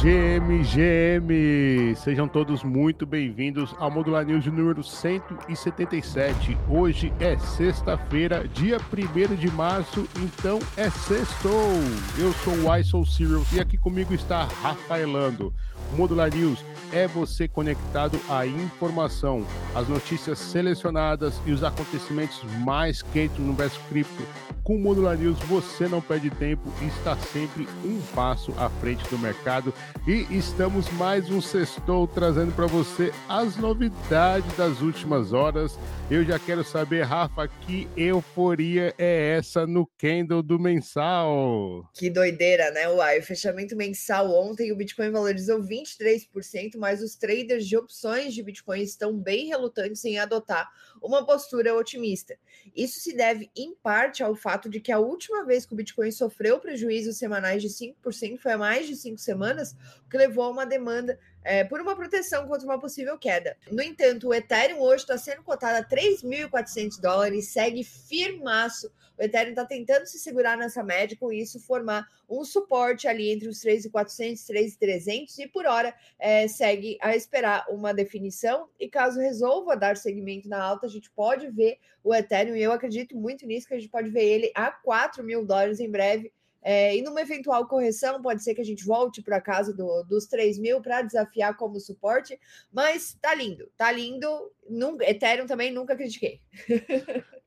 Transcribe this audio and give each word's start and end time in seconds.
GM, 0.00 0.62
GM! 0.62 1.94
Sejam 1.94 2.26
todos 2.26 2.64
muito 2.64 3.04
bem-vindos 3.04 3.74
ao 3.78 3.90
Modular 3.90 4.24
News 4.24 4.46
número 4.46 4.82
177. 4.82 6.56
Hoje 6.66 7.12
é 7.20 7.36
sexta-feira, 7.36 8.48
dia 8.48 8.78
1 8.78 9.34
de 9.34 9.50
março, 9.50 10.08
então 10.16 10.58
é 10.74 10.88
sextou! 10.88 11.74
Eu 12.18 12.32
sou 12.32 12.54
o 13.02 13.04
Cyril 13.04 13.44
e 13.52 13.60
aqui 13.60 13.76
comigo 13.76 14.14
está 14.14 14.44
Rafaelando. 14.62 15.52
Modular 15.94 16.34
News 16.34 16.64
é 16.92 17.06
você 17.06 17.48
conectado 17.48 18.20
à 18.28 18.46
informação, 18.46 19.46
as 19.74 19.88
notícias 19.88 20.38
selecionadas 20.38 21.34
e 21.46 21.52
os 21.52 21.62
acontecimentos 21.62 22.42
mais 22.64 23.02
quentes 23.02 23.38
no 23.38 23.46
universo 23.46 23.80
cripto. 23.88 24.22
Com 24.62 24.76
o 24.76 24.78
Modular 24.78 25.16
News 25.16 25.38
você 25.40 25.88
não 25.88 26.00
perde 26.00 26.30
tempo 26.30 26.62
e 26.82 26.86
está 26.86 27.16
sempre 27.16 27.66
um 27.84 28.00
passo 28.14 28.52
à 28.56 28.68
frente 28.68 29.02
do 29.08 29.18
mercado. 29.18 29.74
E 30.06 30.26
estamos 30.30 30.88
mais 30.92 31.30
um 31.30 31.40
sextou 31.40 32.06
trazendo 32.06 32.52
para 32.52 32.66
você 32.66 33.12
as 33.28 33.56
novidades 33.56 34.56
das 34.56 34.80
últimas 34.80 35.32
horas. 35.32 35.78
Eu 36.10 36.24
já 36.24 36.38
quero 36.38 36.62
saber, 36.62 37.02
Rafa, 37.02 37.48
que 37.48 37.88
euforia 37.96 38.94
é 38.98 39.36
essa 39.38 39.66
no 39.66 39.88
candle 39.98 40.42
do 40.42 40.58
mensal? 40.58 41.88
Que 41.94 42.10
doideira, 42.10 42.70
né? 42.70 42.88
Uai, 42.88 43.18
o 43.18 43.22
fechamento 43.22 43.74
mensal 43.74 44.30
ontem 44.30 44.70
o 44.70 44.76
Bitcoin 44.76 45.10
valorizou 45.10 45.60
23%, 45.62 46.76
mas 46.80 47.02
os 47.02 47.14
traders 47.14 47.66
de 47.66 47.76
opções 47.76 48.34
de 48.34 48.42
Bitcoin 48.42 48.80
estão 48.82 49.16
bem 49.16 49.46
relutantes 49.46 50.04
em 50.04 50.18
adotar 50.18 50.68
uma 51.02 51.24
postura 51.24 51.74
otimista. 51.74 52.38
Isso 52.74 52.98
se 52.98 53.14
deve, 53.14 53.50
em 53.54 53.74
parte, 53.74 54.22
ao 54.22 54.34
fato 54.34 54.68
de 54.68 54.80
que 54.80 54.90
a 54.90 54.98
última 54.98 55.44
vez 55.44 55.66
que 55.66 55.74
o 55.74 55.76
Bitcoin 55.76 56.10
sofreu 56.10 56.58
prejuízos 56.58 57.18
semanais 57.18 57.62
de 57.62 57.68
5% 57.68 58.38
foi 58.38 58.52
há 58.52 58.58
mais 58.58 58.86
de 58.86 58.96
cinco 58.96 59.18
semanas, 59.18 59.76
que 60.10 60.18
levou 60.18 60.44
a 60.44 60.50
uma 60.50 60.66
demanda 60.66 61.18
é, 61.42 61.64
por 61.64 61.80
uma 61.80 61.96
proteção 61.96 62.46
contra 62.46 62.66
uma 62.66 62.78
possível 62.78 63.16
queda. 63.18 63.56
No 63.70 63.82
entanto, 63.82 64.28
o 64.28 64.34
Ethereum 64.34 64.80
hoje 64.80 65.04
está 65.04 65.16
sendo 65.16 65.42
cotado 65.42 65.78
a 65.78 65.84
3.400 65.84 67.00
dólares, 67.00 67.48
segue 67.48 67.82
firmaço. 67.84 68.92
O 69.18 69.22
Ethereum 69.22 69.50
está 69.50 69.64
tentando 69.64 70.06
se 70.06 70.18
segurar 70.18 70.56
nessa 70.56 70.82
média, 70.82 71.16
com 71.18 71.32
isso 71.32 71.60
formar 71.60 72.06
um 72.28 72.44
suporte 72.44 73.06
ali 73.06 73.30
entre 73.30 73.48
os 73.48 73.60
3.400 73.60 74.48
e 74.48 74.86
3.300 74.86 75.38
e 75.38 75.48
por 75.48 75.66
hora 75.66 75.94
é, 76.18 76.46
segue 76.48 76.96
a 77.00 77.14
esperar 77.14 77.66
uma 77.68 77.92
definição 77.92 78.68
e 78.78 78.88
caso 78.88 79.20
resolva 79.20 79.76
dar 79.76 79.96
segmento 79.96 80.48
na 80.48 80.62
alta, 80.62 80.86
a 80.86 80.90
gente 80.90 81.10
pode 81.10 81.48
ver 81.50 81.78
o 82.02 82.14
Ethereum 82.14 82.56
e 82.56 82.62
eu 82.62 82.72
acredito 82.72 83.16
muito 83.16 83.46
nisso, 83.46 83.68
que 83.68 83.74
a 83.74 83.78
gente 83.78 83.90
pode 83.90 84.08
ver 84.08 84.24
ele 84.24 84.52
a 84.54 84.70
4 84.70 85.22
mil 85.22 85.44
dólares 85.44 85.80
em 85.80 85.90
breve, 85.90 86.32
é, 86.62 86.96
e 86.96 87.02
numa 87.02 87.22
eventual 87.22 87.66
correção, 87.66 88.20
pode 88.20 88.42
ser 88.42 88.54
que 88.54 88.60
a 88.60 88.64
gente 88.64 88.84
volte 88.84 89.22
para 89.22 89.40
casa 89.40 89.72
do, 89.72 90.02
dos 90.04 90.26
3 90.26 90.58
mil 90.58 90.80
para 90.80 91.02
desafiar 91.02 91.56
como 91.56 91.80
suporte, 91.80 92.38
mas 92.72 93.16
tá 93.20 93.34
lindo, 93.34 93.70
tá 93.76 93.90
lindo. 93.90 94.28
Nunca, 94.70 95.04
Ethereum 95.10 95.46
também 95.46 95.72
nunca 95.72 95.96
critiquei. 95.96 96.40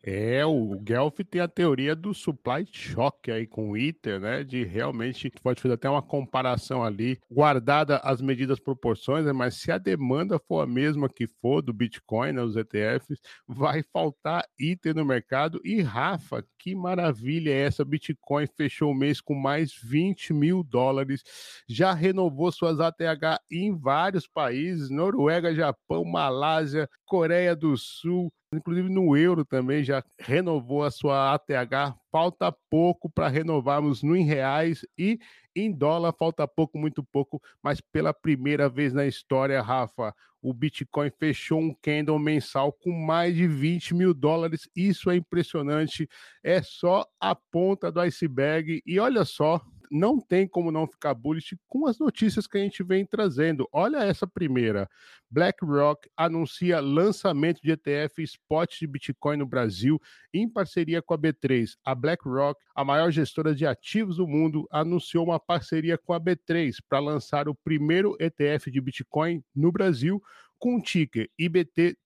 É, 0.06 0.46
o 0.46 0.78
Guelph 0.82 1.20
tem 1.30 1.40
a 1.40 1.48
teoria 1.48 1.96
do 1.96 2.14
supply 2.14 2.68
shock 2.70 3.32
aí 3.32 3.48
com 3.48 3.70
o 3.70 3.78
Ether, 3.78 4.20
né? 4.20 4.44
De 4.44 4.66
realmente, 4.66 5.32
pode 5.42 5.62
fazer 5.62 5.76
até 5.76 5.90
uma 5.90 6.02
comparação 6.02 6.84
ali, 6.84 7.18
guardada 7.32 8.00
as 8.00 8.22
medidas 8.22 8.60
proporções, 8.60 9.26
né? 9.26 9.32
Mas 9.32 9.62
se 9.62 9.72
a 9.72 9.78
demanda 9.78 10.38
for 10.38 10.60
a 10.60 10.68
mesma 10.68 11.08
que 11.08 11.26
for 11.26 11.62
do 11.62 11.72
Bitcoin, 11.72 12.34
né, 12.34 12.42
os 12.42 12.58
ETFs, 12.58 13.22
vai 13.48 13.82
faltar 13.82 14.44
Ether 14.60 14.94
no 14.94 15.06
mercado. 15.06 15.62
E 15.64 15.82
Rafa, 15.82 16.46
que 16.60 16.76
maravilha 16.76 17.52
é 17.52 17.62
essa? 17.62 17.86
Bitcoin 17.86 18.46
fechou 18.58 18.92
o 18.92 18.96
mês 18.96 19.22
com 19.22 19.34
mais 19.34 19.74
20 19.74 20.34
mil 20.34 20.64
dólares, 20.64 21.24
já 21.66 21.94
renovou 21.94 22.52
suas 22.52 22.82
ATH 22.82 23.40
em 23.50 23.74
vários 23.74 24.28
países, 24.28 24.90
Noruega, 24.90 25.56
Japão, 25.56 26.04
Malásia, 26.04 26.90
Coreia 27.14 27.56
do 27.56 27.78
Sul, 27.78 28.34
inclusive 28.52 28.90
no 28.90 29.16
euro 29.16 29.46
também 29.46 29.84
já 29.84 30.04
renovou 30.18 30.84
a 30.84 30.90
sua 30.90 31.36
ATH. 31.36 31.96
Falta 32.12 32.52
pouco 32.72 33.08
para 33.08 33.28
renovarmos 33.28 34.02
no 34.02 34.16
em 34.16 34.26
reais 34.26 34.84
e 34.98 35.20
em 35.56 35.72
dólar 35.72 36.12
falta 36.18 36.48
pouco, 36.48 36.76
muito 36.76 37.04
pouco, 37.04 37.40
mas 37.62 37.80
pela 37.80 38.16
primeira 38.16 38.68
vez 38.68 38.94
na 38.94 39.06
história, 39.06 39.62
Rafa, 39.62 40.12
o 40.42 40.52
Bitcoin 40.56 41.12
fechou 41.20 41.60
um 41.60 41.76
candle 41.84 42.18
mensal 42.18 42.74
com 42.74 42.92
mais 42.92 43.36
de 43.36 43.48
20 43.48 43.94
mil 43.94 44.12
dólares. 44.12 44.68
Isso 44.76 45.12
é 45.12 45.16
impressionante. 45.16 46.10
É 46.44 46.64
só 46.64 47.06
a 47.20 47.36
ponta 47.36 47.92
do 47.92 48.00
iceberg. 48.00 48.82
E 48.88 49.00
olha 49.00 49.24
só, 49.24 49.62
não 49.94 50.20
tem 50.20 50.48
como 50.48 50.72
não 50.72 50.88
ficar 50.88 51.14
bullish 51.14 51.56
com 51.68 51.86
as 51.86 52.00
notícias 52.00 52.48
que 52.48 52.58
a 52.58 52.62
gente 52.62 52.84
vem 52.84 53.06
trazendo. 53.06 53.70
Olha 53.72 53.98
essa 53.98 54.26
primeira. 54.26 54.90
BlackRock 55.30 56.10
anuncia 56.18 56.80
lançamento 56.80 57.62
de 57.62 57.72
ETF 57.72 58.24
spot 58.24 58.80
de 58.80 58.88
Bitcoin 58.88 59.38
no 59.38 59.46
Brasil 59.46 60.02
em 60.34 60.50
parceria 60.50 61.00
com 61.00 61.14
a 61.14 61.18
B3. 61.18 61.76
A 61.86 61.94
BlackRock, 61.94 62.60
a 62.76 62.84
maior 62.84 63.12
gestora 63.12 63.54
de 63.54 63.68
ativos 63.68 64.18
do 64.18 64.28
mundo, 64.28 64.68
anunciou 64.72 65.26
uma 65.26 65.40
parceria 65.40 65.98
com 65.98 66.12
a 66.12 66.20
B3 66.20 66.76
para 66.90 67.00
lançar 67.00 67.48
o 67.48 67.54
primeiro 67.54 68.18
ETF 68.20 68.72
de 68.72 68.82
Bitcoin 68.82 69.44
no 69.56 69.72
Brasil 69.72 70.22
com 70.58 70.78
o 70.78 70.82
ticker 70.82 71.30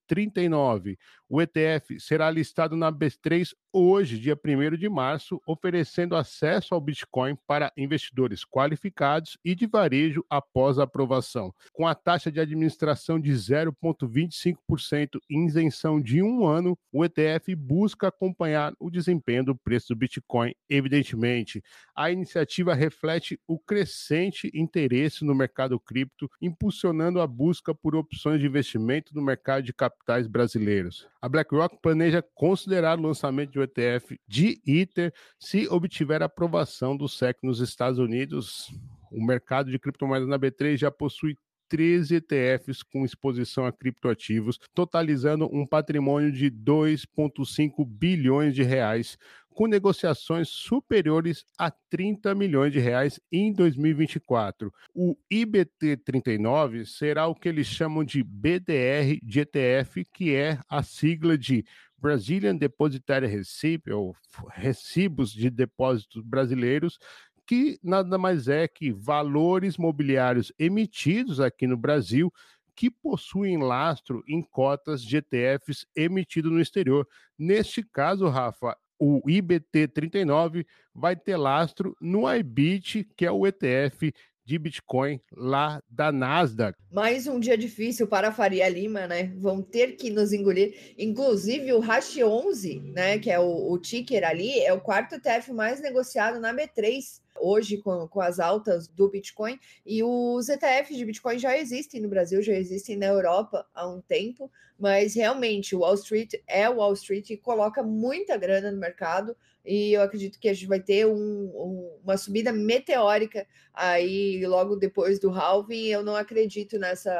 IBT39. 0.08 0.98
O 1.30 1.42
ETF 1.42 2.00
será 2.00 2.32
listado 2.32 2.78
na 2.78 2.90
B3 2.92 3.54
hoje, 3.72 4.18
dia 4.18 4.36
1 4.36 4.78
de 4.78 4.88
março, 4.88 5.42
oferecendo 5.46 6.16
acesso 6.16 6.74
ao 6.74 6.80
Bitcoin 6.80 7.38
para 7.46 7.72
investidores 7.76 8.46
qualificados 8.46 9.38
e 9.44 9.54
de 9.54 9.68
varejo 9.68 10.26
após 10.30 10.80
a 10.80 10.84
aprovação. 10.84 11.54
Com 11.74 11.86
a 11.86 11.94
taxa 11.94 12.32
de 12.32 12.40
administração 12.40 13.20
de 13.20 13.32
0,25% 13.32 15.20
e 15.30 15.46
isenção 15.46 16.02
de 16.02 16.24
um 16.24 16.48
ano, 16.48 16.78
o 16.92 17.04
ETF 17.04 17.54
busca 17.56 18.08
acompanhar 18.08 18.74
o 18.80 18.90
desempenho 18.90 19.44
do 19.44 19.56
preço 19.56 19.90
do 19.90 19.98
Bitcoin. 19.98 20.56
Evidentemente, 20.70 21.62
a 21.96 22.10
iniciativa 22.10 22.74
reflete 22.74 23.40
o 23.46 23.60
crescente 23.60 24.50
interesse 24.54 25.26
no 25.26 25.36
mercado 25.36 25.78
cripto, 25.80 26.30
impulsionando 26.42 27.20
a 27.20 27.28
busca 27.28 27.76
por 27.76 27.96
opções 27.96 28.40
de 28.40 28.48
investimento 28.48 29.14
no 29.14 29.22
mercado 29.22 29.64
de 29.64 29.74
capitais 29.98 30.28
brasileiros. 30.28 31.08
A 31.22 31.28
BlackRock 31.28 31.78
planeja 31.82 32.24
considerar 32.34 32.98
o 32.98 33.02
lançamento 33.02 33.52
de 33.52 33.60
um 33.60 33.64
ETF 33.64 34.20
de 34.28 34.62
Ether 34.66 35.14
se 35.40 35.68
obtiver 35.68 36.24
aprovação 36.24 36.96
do 36.96 37.08
SEC 37.08 37.38
nos 37.44 37.60
Estados 37.60 38.00
Unidos. 38.00 38.72
O 39.12 39.24
mercado 39.24 39.70
de 39.70 39.80
criptomoedas 39.80 40.28
na 40.28 40.40
B3 40.40 40.78
já 40.78 40.92
possui 40.92 41.38
13 41.70 42.16
ETFs 42.16 42.82
com 42.82 43.04
exposição 43.04 43.66
a 43.66 43.74
criptoativos, 43.74 44.58
totalizando 44.74 45.50
um 45.54 45.66
patrimônio 45.66 46.32
de 46.32 46.50
2,5 46.50 47.86
bilhões 47.86 48.56
de 48.56 48.64
reais, 48.64 49.18
com 49.58 49.66
negociações 49.66 50.50
superiores 50.50 51.44
a 51.58 51.72
30 51.72 52.36
milhões 52.36 52.72
de 52.72 52.78
reais 52.78 53.20
em 53.32 53.52
2024. 53.52 54.72
O 54.94 55.18
IBT39 55.34 56.86
será 56.86 57.26
o 57.26 57.34
que 57.34 57.50
eles 57.50 57.66
chamam 57.66 58.04
de 58.04 58.24
BDR 58.24 59.18
de 59.24 59.40
ETF, 59.40 60.06
que 60.14 60.36
é 60.36 60.60
a 60.70 60.84
sigla 60.84 61.36
de 61.36 61.66
Brazilian 61.98 62.56
Depositary 62.56 63.26
Receipt, 63.26 63.92
ou 63.92 64.16
recibos 64.52 65.32
de 65.32 65.50
depósitos 65.50 66.22
brasileiros, 66.22 67.00
que 67.48 67.80
nada 67.82 68.16
mais 68.16 68.48
é 68.48 68.68
que 68.68 68.92
valores 68.92 69.76
mobiliários 69.76 70.54
emitidos 70.60 71.40
aqui 71.40 71.66
no 71.66 71.76
Brasil 71.76 72.32
que 72.76 72.92
possuem 72.92 73.58
lastro 73.58 74.24
em 74.28 74.44
cotas 74.44 75.02
de 75.02 75.18
ETFs 75.18 75.88
emitidos 75.96 76.52
no 76.52 76.62
exterior. 76.62 77.08
Neste 77.36 77.82
caso, 77.82 78.28
Rafa, 78.28 78.78
o 79.00 79.22
IBT39 79.28 80.66
vai 80.94 81.16
ter 81.16 81.38
lastro 81.38 81.96
no 82.02 82.32
IBIT, 82.32 83.10
que 83.16 83.26
é 83.26 83.32
o 83.32 83.46
ETF 83.46 84.14
de 84.48 84.58
Bitcoin 84.58 85.20
lá 85.36 85.84
da 85.90 86.10
Nasdaq. 86.10 86.80
Mais 86.90 87.28
um 87.28 87.38
dia 87.38 87.58
difícil 87.58 88.08
para 88.08 88.30
a 88.30 88.32
Faria 88.32 88.70
Lima, 88.70 89.06
né? 89.06 89.34
Vão 89.36 89.62
ter 89.62 89.98
que 89.98 90.10
nos 90.10 90.32
engolir. 90.32 90.96
Inclusive 90.98 91.74
o 91.74 91.80
Hash 91.80 92.16
11, 92.16 92.80
né, 92.96 93.20
que 93.20 93.30
é 93.30 93.38
o, 93.38 93.70
o 93.70 93.78
ticker 93.78 94.24
ali, 94.26 94.58
é 94.62 94.72
o 94.72 94.80
quarto 94.80 95.16
ETF 95.16 95.52
mais 95.52 95.82
negociado 95.82 96.40
na 96.40 96.54
B3 96.54 97.20
hoje 97.40 97.78
com, 97.78 98.08
com 98.08 98.22
as 98.22 98.40
altas 98.40 98.88
do 98.88 99.10
Bitcoin. 99.10 99.60
E 99.86 100.02
os 100.02 100.48
ETFs 100.48 100.96
de 100.96 101.06
Bitcoin 101.06 101.38
já 101.38 101.58
existem 101.58 102.02
no 102.02 102.08
Brasil, 102.08 102.42
já 102.42 102.54
existem 102.54 102.96
na 102.96 103.08
Europa 103.08 103.68
há 103.76 103.86
um 103.86 104.00
tempo, 104.00 104.50
mas 104.80 105.14
realmente 105.14 105.76
o 105.76 105.80
Wall 105.80 105.96
Street 105.96 106.36
é 106.48 106.70
o 106.70 106.78
Wall 106.78 106.94
Street 106.94 107.30
e 107.32 107.38
coloca 107.38 107.84
muita 107.84 108.38
grana 108.38 108.72
no 108.72 108.80
mercado. 108.80 109.36
E 109.68 109.92
eu 109.92 110.02
acredito 110.02 110.40
que 110.40 110.48
a 110.48 110.54
gente 110.54 110.66
vai 110.66 110.80
ter 110.80 111.06
um, 111.06 111.14
um, 111.14 112.00
uma 112.04 112.16
subida 112.16 112.54
meteórica 112.54 113.46
aí 113.74 114.46
logo 114.46 114.78
depois 114.78 115.20
do 115.20 115.30
halving. 115.30 115.88
Eu 115.88 116.04
não 116.04 116.16
acredito 116.16 116.80
nessa, 116.80 117.12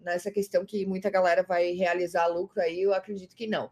nessa 0.00 0.30
questão 0.30 0.64
que 0.64 0.86
muita 0.86 1.10
galera 1.10 1.42
vai 1.42 1.72
realizar 1.72 2.26
lucro 2.28 2.60
aí, 2.60 2.82
eu 2.82 2.94
acredito 2.94 3.34
que 3.34 3.46
não. 3.46 3.70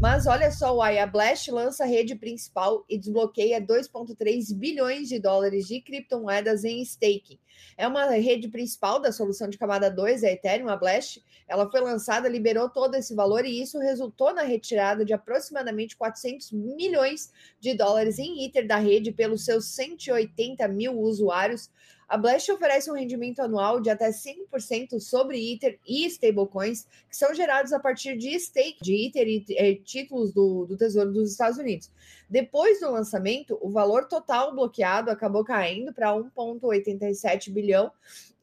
Mas 0.00 0.26
olha 0.26 0.50
só, 0.50 0.80
a 0.80 1.06
Blast 1.06 1.50
lança 1.50 1.84
a 1.84 1.86
rede 1.86 2.14
principal 2.14 2.84
e 2.88 2.98
desbloqueia 2.98 3.60
2,3 3.60 4.54
bilhões 4.56 5.08
de 5.08 5.18
dólares 5.18 5.66
de 5.66 5.80
criptomoedas 5.80 6.64
em 6.64 6.82
staking. 6.82 7.38
É 7.76 7.86
uma 7.86 8.06
rede 8.06 8.48
principal 8.48 9.00
da 9.00 9.12
solução 9.12 9.48
de 9.48 9.58
camada 9.58 9.90
2, 9.90 10.24
a 10.24 10.30
Ethereum, 10.32 10.68
a 10.68 10.76
Blast. 10.76 11.22
Ela 11.46 11.70
foi 11.70 11.80
lançada, 11.80 12.28
liberou 12.28 12.68
todo 12.68 12.94
esse 12.94 13.14
valor 13.14 13.44
e 13.44 13.60
isso 13.60 13.78
resultou 13.78 14.34
na 14.34 14.42
retirada 14.42 15.04
de 15.04 15.12
aproximadamente 15.12 15.96
400 15.96 16.52
milhões 16.52 17.32
de 17.60 17.74
dólares 17.74 18.18
em 18.18 18.44
Ether 18.44 18.66
da 18.66 18.76
rede 18.76 19.12
pelos 19.12 19.44
seus 19.44 19.66
180 19.66 20.66
mil 20.68 20.98
usuários 20.98 21.70
a 22.08 22.16
Blast 22.16 22.50
oferece 22.50 22.90
um 22.90 22.94
rendimento 22.94 23.40
anual 23.40 23.80
de 23.80 23.90
até 23.90 24.08
5% 24.08 24.98
sobre 24.98 25.52
Ether 25.52 25.78
e 25.86 26.06
stablecoins, 26.06 26.86
que 27.06 27.14
são 27.14 27.34
gerados 27.34 27.70
a 27.70 27.78
partir 27.78 28.16
de 28.16 28.34
stake 28.40 28.78
de 28.80 29.06
Ether 29.06 29.28
e 29.28 29.44
é, 29.50 29.74
títulos 29.74 30.32
do, 30.32 30.64
do 30.64 30.74
Tesouro 30.74 31.12
dos 31.12 31.30
Estados 31.30 31.58
Unidos. 31.58 31.90
Depois 32.28 32.80
do 32.80 32.90
lançamento, 32.90 33.58
o 33.62 33.70
valor 33.70 34.06
total 34.06 34.54
bloqueado 34.54 35.10
acabou 35.10 35.42
caindo 35.44 35.94
para 35.94 36.12
1,87 36.12 37.50
bilhão 37.50 37.90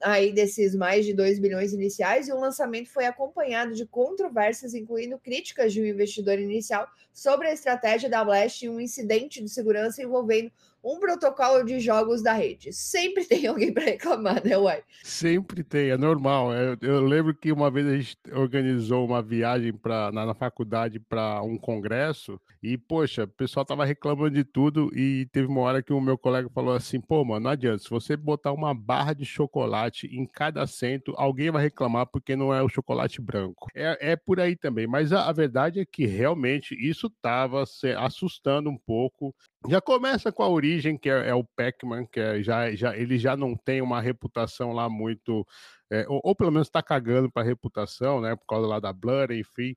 aí 0.02 0.32
desses 0.32 0.76
mais 0.76 1.06
de 1.06 1.14
2 1.14 1.40
bilhões 1.40 1.74
iniciais, 1.74 2.28
e 2.28 2.34
o 2.34 2.40
lançamento 2.40 2.90
foi 2.90 3.06
acompanhado 3.06 3.74
de 3.74 3.86
controvérsias, 3.86 4.74
incluindo 4.74 5.18
críticas 5.18 5.74
de 5.74 5.82
um 5.82 5.86
investidor 5.86 6.38
inicial 6.38 6.88
sobre 7.14 7.48
a 7.48 7.54
estratégia 7.54 8.10
da 8.10 8.24
Blast 8.24 8.64
e 8.64 8.70
um 8.70 8.80
incidente 8.80 9.42
de 9.42 9.50
segurança 9.50 10.04
envolvendo 10.04 10.52
um 10.86 11.00
protocolo 11.00 11.64
de 11.64 11.80
jogos 11.80 12.22
da 12.22 12.34
rede. 12.34 12.72
Sempre 12.72 13.26
tem 13.26 13.48
alguém 13.48 13.74
para 13.74 13.86
reclamar, 13.86 14.46
né, 14.46 14.56
Uai? 14.56 14.84
Sempre 15.04 15.64
tem, 15.64 15.90
é 15.90 15.98
normal. 15.98 16.54
Eu, 16.54 16.78
eu, 16.82 17.02
lembro 17.02 17.34
que 17.34 17.52
uma 17.52 17.72
vez 17.72 17.88
a 17.88 17.98
gente 17.98 18.18
organizou 18.32 19.04
uma 19.04 19.22
viagem 19.22 19.74
pra, 19.74 20.12
na, 20.12 20.28
na 20.28 20.36
faculdade 20.36 21.00
para 21.00 21.42
um 21.42 21.58
congresso 21.58 22.40
e, 22.62 22.78
poxa, 22.78 23.24
o 23.24 23.28
pessoal 23.28 23.66
tava 23.66 23.84
reclamando 23.84 24.32
de 24.32 24.44
tudo 24.44 24.92
e 24.96 25.28
teve 25.32 25.48
uma 25.48 25.62
hora 25.62 25.82
que 25.82 25.94
o 25.94 26.02
meu 26.02 26.18
colega 26.18 26.50
falou 26.50 26.76
assim, 26.76 27.02
pô, 27.02 27.26
mano, 27.26 27.46
não 27.46 27.52
adianta, 27.52 27.80
se 27.80 27.90
você 27.90 28.16
botar 28.16 28.52
uma 28.52 28.74
barra 28.74 29.14
de 29.14 29.26
chocolate 29.26 30.08
em 30.08 30.26
cada 30.26 30.62
assento, 30.62 31.14
alguém 31.18 31.50
vai 31.50 31.64
reclamar 31.64 32.06
porque 32.06 32.36
não 32.36 32.54
é 32.54 32.62
o 32.62 32.70
chocolate 32.70 33.22
branco. 33.22 33.68
É, 33.74 34.12
é 34.12 34.16
por 34.16 34.40
aí 34.40 34.56
também, 34.56 34.86
mas 34.86 35.12
a, 35.12 35.28
a 35.28 35.32
verdade 35.32 35.80
é 35.80 35.86
que 35.86 36.06
realmente 36.06 36.76
isso 36.76 37.10
tava 37.22 37.64
assustando 37.98 38.70
um 38.70 38.78
pouco 38.78 39.34
já 39.70 39.82
começa 39.82 40.32
com 40.32 40.44
a 40.44 40.50
origem, 40.50 40.98
que 40.98 41.10
é, 41.10 41.30
é 41.30 41.34
o 41.34 41.44
Pac-Man, 41.44 42.06
que 42.06 42.20
é, 42.20 42.42
já, 42.42 42.74
já, 42.76 42.96
ele 42.96 43.18
já 43.18 43.36
não 43.36 43.56
tem 43.56 43.82
uma 43.82 44.02
reputação 44.02 44.72
lá 44.72 44.90
muito. 44.90 45.46
É, 45.92 46.06
ou, 46.08 46.20
ou, 46.24 46.36
pelo 46.36 46.52
menos 46.52 46.68
está 46.68 46.82
cagando 46.82 47.32
para 47.32 47.44
a 47.44 47.46
reputação, 47.46 48.20
né? 48.20 48.36
Por 48.36 48.46
causa 48.46 48.68
lá 48.68 48.80
da 48.80 48.92
Blur, 48.92 49.32
enfim. 49.32 49.76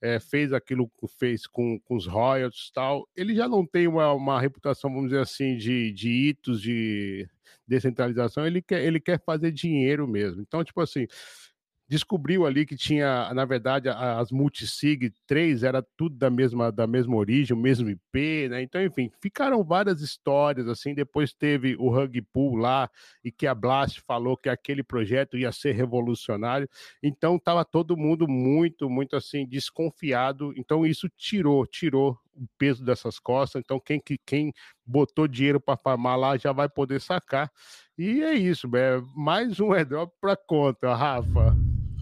É, 0.00 0.20
fez 0.20 0.52
aquilo 0.52 0.88
que 0.88 1.08
fez 1.18 1.46
com, 1.46 1.80
com 1.80 1.96
os 1.96 2.06
royalties 2.06 2.68
e 2.68 2.72
tal. 2.72 3.08
Ele 3.16 3.34
já 3.34 3.48
não 3.48 3.66
tem 3.66 3.88
uma, 3.88 4.12
uma 4.12 4.40
reputação, 4.40 4.90
vamos 4.90 5.10
dizer 5.10 5.22
assim, 5.22 5.56
de, 5.56 5.92
de 5.92 6.08
hitos 6.08 6.60
de 6.60 7.28
descentralização. 7.66 8.46
Ele 8.46 8.62
quer, 8.62 8.82
ele 8.82 9.00
quer 9.00 9.20
fazer 9.24 9.50
dinheiro 9.50 10.06
mesmo. 10.06 10.40
Então, 10.40 10.62
tipo 10.62 10.80
assim 10.80 11.06
descobriu 11.88 12.44
ali 12.44 12.66
que 12.66 12.76
tinha, 12.76 13.32
na 13.32 13.46
verdade, 13.46 13.88
as 13.88 14.30
multisig 14.30 15.10
3 15.26 15.62
era 15.62 15.82
tudo 15.96 16.16
da 16.16 16.28
mesma 16.28 16.70
da 16.70 16.86
mesma 16.86 17.16
origem, 17.16 17.56
o 17.56 17.60
mesmo 17.60 17.88
IP, 17.88 18.48
né? 18.50 18.62
Então, 18.62 18.82
enfim, 18.84 19.10
ficaram 19.22 19.64
várias 19.64 20.02
histórias 20.02 20.68
assim, 20.68 20.94
depois 20.94 21.32
teve 21.32 21.76
o 21.78 21.88
Rug 21.88 22.20
Pool 22.30 22.56
lá 22.56 22.90
e 23.24 23.32
que 23.32 23.46
a 23.46 23.54
Blast 23.54 24.02
falou 24.06 24.36
que 24.36 24.50
aquele 24.50 24.82
projeto 24.82 25.38
ia 25.38 25.50
ser 25.50 25.72
revolucionário. 25.72 26.68
Então, 27.02 27.36
estava 27.36 27.64
todo 27.64 27.96
mundo 27.96 28.28
muito, 28.28 28.90
muito 28.90 29.16
assim 29.16 29.46
desconfiado. 29.46 30.52
Então, 30.56 30.84
isso 30.84 31.08
tirou, 31.16 31.66
tirou 31.66 32.18
o 32.34 32.46
peso 32.58 32.84
dessas 32.84 33.18
costas. 33.18 33.62
Então, 33.64 33.80
quem 33.80 34.02
quem 34.26 34.52
botou 34.84 35.26
dinheiro 35.26 35.60
para 35.60 35.76
farmar 35.76 36.18
lá 36.18 36.36
já 36.36 36.52
vai 36.52 36.68
poder 36.68 37.00
sacar. 37.00 37.50
E 37.96 38.22
é 38.22 38.34
isso, 38.34 38.68
é 38.76 39.00
mais 39.16 39.58
um 39.58 39.72
airdrop 39.72 40.12
para 40.20 40.36
conta, 40.36 40.94
Rafa 40.94 41.56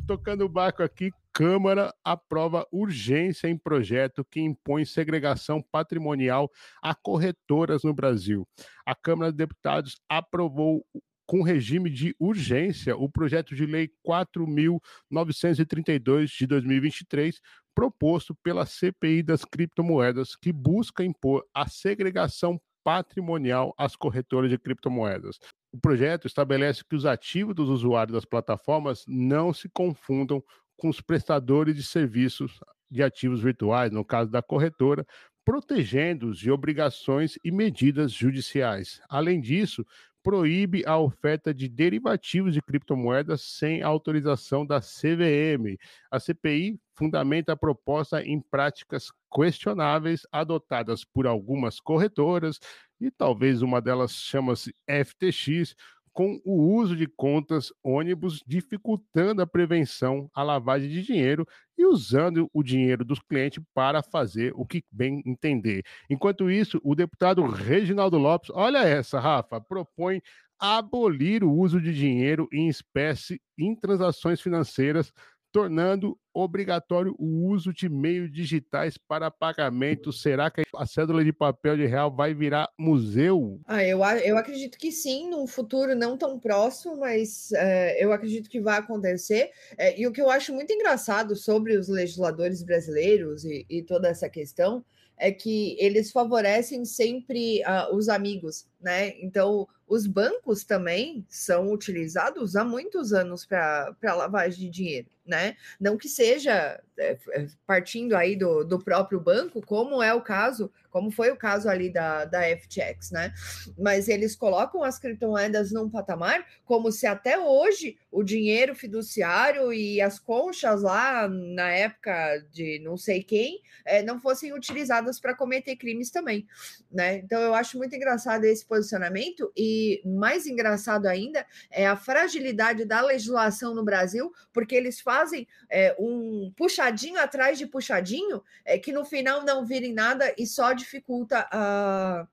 tocando 0.06 0.44
o 0.44 0.49
barco 0.49 0.82
aqui, 0.82 1.11
Câmara 1.32 1.94
aprova 2.03 2.67
urgência 2.73 3.49
em 3.49 3.58
projeto 3.58 4.25
que 4.25 4.41
impõe 4.41 4.87
segregação 4.87 5.61
patrimonial 5.61 6.50
a 6.81 6.94
corretoras 6.94 7.82
no 7.82 7.93
Brasil. 7.93 8.49
A 8.87 8.94
Câmara 8.94 9.31
de 9.31 9.37
Deputados 9.37 10.00
aprovou 10.08 10.82
com 11.26 11.43
regime 11.43 11.91
de 11.91 12.17
urgência 12.19 12.97
o 12.97 13.06
projeto 13.08 13.55
de 13.55 13.67
lei 13.67 13.91
4.932 14.06 16.29
de 16.38 16.47
2023, 16.47 17.43
proposto 17.75 18.35
pela 18.37 18.64
CPI 18.64 19.23
das 19.25 19.44
criptomoedas, 19.44 20.37
que 20.37 20.53
busca 20.53 21.05
impor 21.05 21.44
a 21.53 21.69
segregação 21.69 22.58
patrimonial 22.85 23.75
às 23.76 23.97
corretoras 23.97 24.49
de 24.49 24.56
criptomoedas. 24.56 25.41
O 25.76 25.78
projeto 25.78 26.26
estabelece 26.26 26.82
que 26.82 26.96
os 26.96 27.05
ativos 27.05 27.55
dos 27.55 27.69
usuários 27.69 28.14
das 28.14 28.25
plataformas 28.25 29.05
não 29.06 29.52
se 29.52 29.69
confundam 29.69 30.43
com 30.75 30.88
os 30.88 31.02
prestadores 31.02 31.76
de 31.76 31.82
serviços 31.82 32.58
de 32.90 33.02
ativos 33.02 33.43
virtuais, 33.43 33.93
no 33.93 34.02
caso 34.02 34.31
da 34.31 34.40
corretora, 34.40 35.06
protegendo-os 35.44 36.38
de 36.38 36.50
obrigações 36.50 37.38
e 37.44 37.52
medidas 37.52 38.11
judiciais. 38.11 39.02
Além 39.06 39.38
disso, 39.38 39.84
proíbe 40.26 40.82
a 40.84 40.99
oferta 40.99 41.55
de 41.55 41.69
derivativos 41.69 42.52
de 42.52 42.61
criptomoedas 42.61 43.43
sem 43.43 43.81
autorização 43.81 44.67
da 44.67 44.81
CVM. 44.81 45.78
A 46.11 46.19
CPI 46.19 46.81
fundamenta 46.96 47.52
a 47.52 47.56
proposta 47.56 48.20
em 48.20 48.40
práticas 48.40 49.12
questionáveis 49.32 50.23
adotadas 50.32 51.05
por 51.05 51.28
algumas 51.28 51.78
corretoras 51.78 52.58
e 53.00 53.08
talvez 53.08 53.62
uma 53.62 53.81
delas 53.81 54.14
chama-se 54.14 54.75
FTX, 54.88 55.76
com 56.17 56.41
o 56.47 56.75
uso 56.75 56.97
de 56.97 57.07
contas 57.07 57.71
ônibus 57.85 58.43
dificultando 58.47 59.43
a 59.43 59.47
prevenção 59.47 60.31
à 60.35 60.43
lavagem 60.43 60.89
de 60.89 61.03
dinheiro 61.03 61.47
e 61.77 61.85
usando 61.85 62.49
o 62.55 62.63
dinheiro 62.63 63.05
dos 63.05 63.21
clientes 63.21 63.63
para 63.75 64.03
fazer 64.03 64.51
o 64.57 64.65
que 64.65 64.83
bem 64.91 65.23
entender. 65.27 65.83
Enquanto 66.09 66.51
isso, 66.51 66.81
o 66.83 66.95
deputado 66.95 67.43
Reginaldo 67.43 68.17
Lopes, 68.17 68.49
olha 68.55 68.79
essa, 68.79 69.21
Rafa, 69.21 69.61
propõe 69.61 70.23
abolir 70.59 71.45
o 71.45 71.53
uso 71.53 71.79
de 71.79 71.93
dinheiro 71.93 72.49
em 72.51 72.67
espécie 72.67 73.39
em 73.59 73.77
transações 73.77 74.41
financeiras 74.41 75.13
tornando 75.56 76.19
obrigatório 76.35 77.17
o 77.19 77.47
uso 77.47 77.73
de 77.73 77.88
meios 77.88 78.31
digitais 78.31 78.99
para 78.99 79.31
pagamento. 79.31 80.12
Será 80.12 80.50
que 80.50 80.64
a 80.76 80.85
cédula 80.85 81.25
de 81.25 81.32
papel 81.32 81.79
de 81.79 81.87
real 81.87 82.14
vai 82.14 82.35
virar 82.35 82.69
museu? 82.79 83.58
Ah, 83.64 83.82
eu, 83.82 84.00
eu 84.23 84.37
acredito 84.37 84.76
que 84.76 84.93
sim, 84.93 85.31
num 85.31 85.47
futuro 85.47 85.94
não 85.94 86.19
tão 86.19 86.38
próximo, 86.38 86.99
mas 86.99 87.53
é, 87.53 88.05
eu 88.05 88.12
acredito 88.12 88.50
que 88.50 88.60
vai 88.60 88.79
acontecer. 88.79 89.51
É, 89.79 89.98
e 89.98 90.06
o 90.06 90.13
que 90.13 90.20
eu 90.20 90.29
acho 90.29 90.53
muito 90.53 90.70
engraçado 90.70 91.34
sobre 91.34 91.75
os 91.75 91.89
legisladores 91.89 92.63
brasileiros 92.63 93.46
e, 93.46 93.65
e 93.67 93.82
toda 93.82 94.08
essa 94.08 94.29
questão 94.29 94.84
é 95.17 95.32
que 95.32 95.75
eles 95.81 96.13
favorecem 96.13 96.84
sempre 96.84 97.63
uh, 97.63 97.96
os 97.96 98.10
amigos, 98.10 98.69
né? 98.79 99.19
Então, 99.22 99.67
os 99.89 100.06
bancos 100.06 100.65
também 100.65 101.25
são 101.31 101.72
utilizados 101.72 102.56
há 102.56 102.63
muitos 102.63 103.15
anos 103.15 103.46
para 103.46 103.96
lavagem 104.03 104.67
de 104.67 104.69
dinheiro 104.69 105.16
né? 105.27 105.56
Não 105.81 105.97
que 105.97 106.09
seja 106.09 106.81
é, 106.99 107.19
é, 107.33 107.47
partindo 107.67 108.15
aí 108.17 108.37
do, 108.37 108.65
do 108.65 108.79
próprio 108.79 109.21
banco, 109.21 109.61
como 109.61 110.03
é 110.03 110.15
o 110.15 110.23
caso, 110.23 110.71
como 110.91 111.11
foi 111.11 111.31
o 111.31 111.37
caso 111.37 111.69
ali 111.69 111.91
da, 111.91 112.25
da 112.25 112.43
FTX, 112.56 113.11
né? 113.11 113.35
Mas 113.79 114.09
eles 114.09 114.35
colocam 114.35 114.83
as 114.83 114.99
criptomoedas 114.99 115.73
num 115.73 115.91
patamar 115.91 116.47
como 116.65 116.91
se 116.91 117.06
até 117.06 117.39
hoje 117.39 117.99
o 118.11 118.23
dinheiro 118.23 118.75
fiduciário 118.75 119.73
e 119.73 120.01
as 120.01 120.19
conchas 120.19 120.83
lá 120.83 121.29
na 121.29 121.71
época 121.71 122.39
de 122.51 122.81
não 122.83 122.97
sei 122.97 123.23
quem 123.23 123.61
é, 123.85 124.03
não 124.03 124.19
fossem 124.19 124.55
utilizadas 124.55 125.21
para 125.21 125.37
cometer 125.37 125.77
crimes 125.77 126.11
também, 126.11 126.47
né? 126.91 127.19
Então 127.19 127.41
eu 127.43 127.55
acho 127.55 127.77
muito 127.77 127.95
engraçado 127.95 128.45
esse 128.45 128.65
posicionamento 128.65 129.53
e 129.55 130.01
mais 130.05 130.47
engraçado 130.47 131.06
ainda 131.06 131.47
é 131.71 131.87
a 131.87 131.97
fragilidade 131.97 132.87
da 132.87 133.03
legislação 133.03 133.75
no 133.75 133.85
Brasil, 133.85 134.33
porque 134.53 134.75
eles 134.75 135.01
fazem 135.17 135.49
é, 135.70 135.96
um 135.99 136.53
puxadinho 136.56 137.19
atrás 137.19 137.58
de 137.58 137.67
puxadinho, 137.67 138.43
é, 138.65 138.79
que 138.79 138.93
no 138.93 139.05
final 139.05 139.44
não 139.44 139.65
virem 139.65 139.93
nada 139.93 140.35
e 140.37 140.46
só 140.46 140.73
dificulta 140.73 141.46
a 141.51 142.27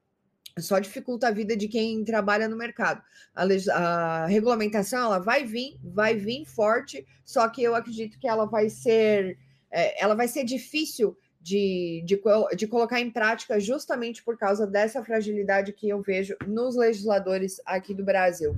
só 0.59 0.77
dificulta 0.77 1.27
a 1.27 1.31
vida 1.31 1.57
de 1.57 1.67
quem 1.67 2.03
trabalha 2.03 2.47
no 2.47 2.55
mercado. 2.55 3.01
A, 3.33 3.43
a, 3.73 4.25
regulamentação 4.27 4.99
ela 4.99 5.17
vai 5.17 5.43
vir, 5.43 5.79
vai 5.83 6.15
vir 6.15 6.45
forte, 6.45 7.07
só 7.25 7.49
que 7.49 7.63
eu 7.63 7.73
acredito 7.73 8.19
que 8.19 8.27
ela 8.27 8.45
vai 8.45 8.69
ser, 8.69 9.35
é, 9.71 9.99
ela 9.99 10.13
vai 10.13 10.27
ser 10.27 10.43
difícil 10.43 11.17
de, 11.41 12.03
de, 12.05 12.21
de, 12.55 12.67
colocar 12.67 12.99
em 13.01 13.09
prática 13.09 13.59
justamente 13.59 14.23
por 14.23 14.37
causa 14.37 14.67
dessa 14.67 15.03
fragilidade 15.03 15.73
que 15.73 15.89
eu 15.89 16.03
vejo 16.03 16.35
nos 16.45 16.75
legisladores 16.75 17.59
aqui 17.65 17.91
do 17.95 18.05
Brasil. 18.05 18.55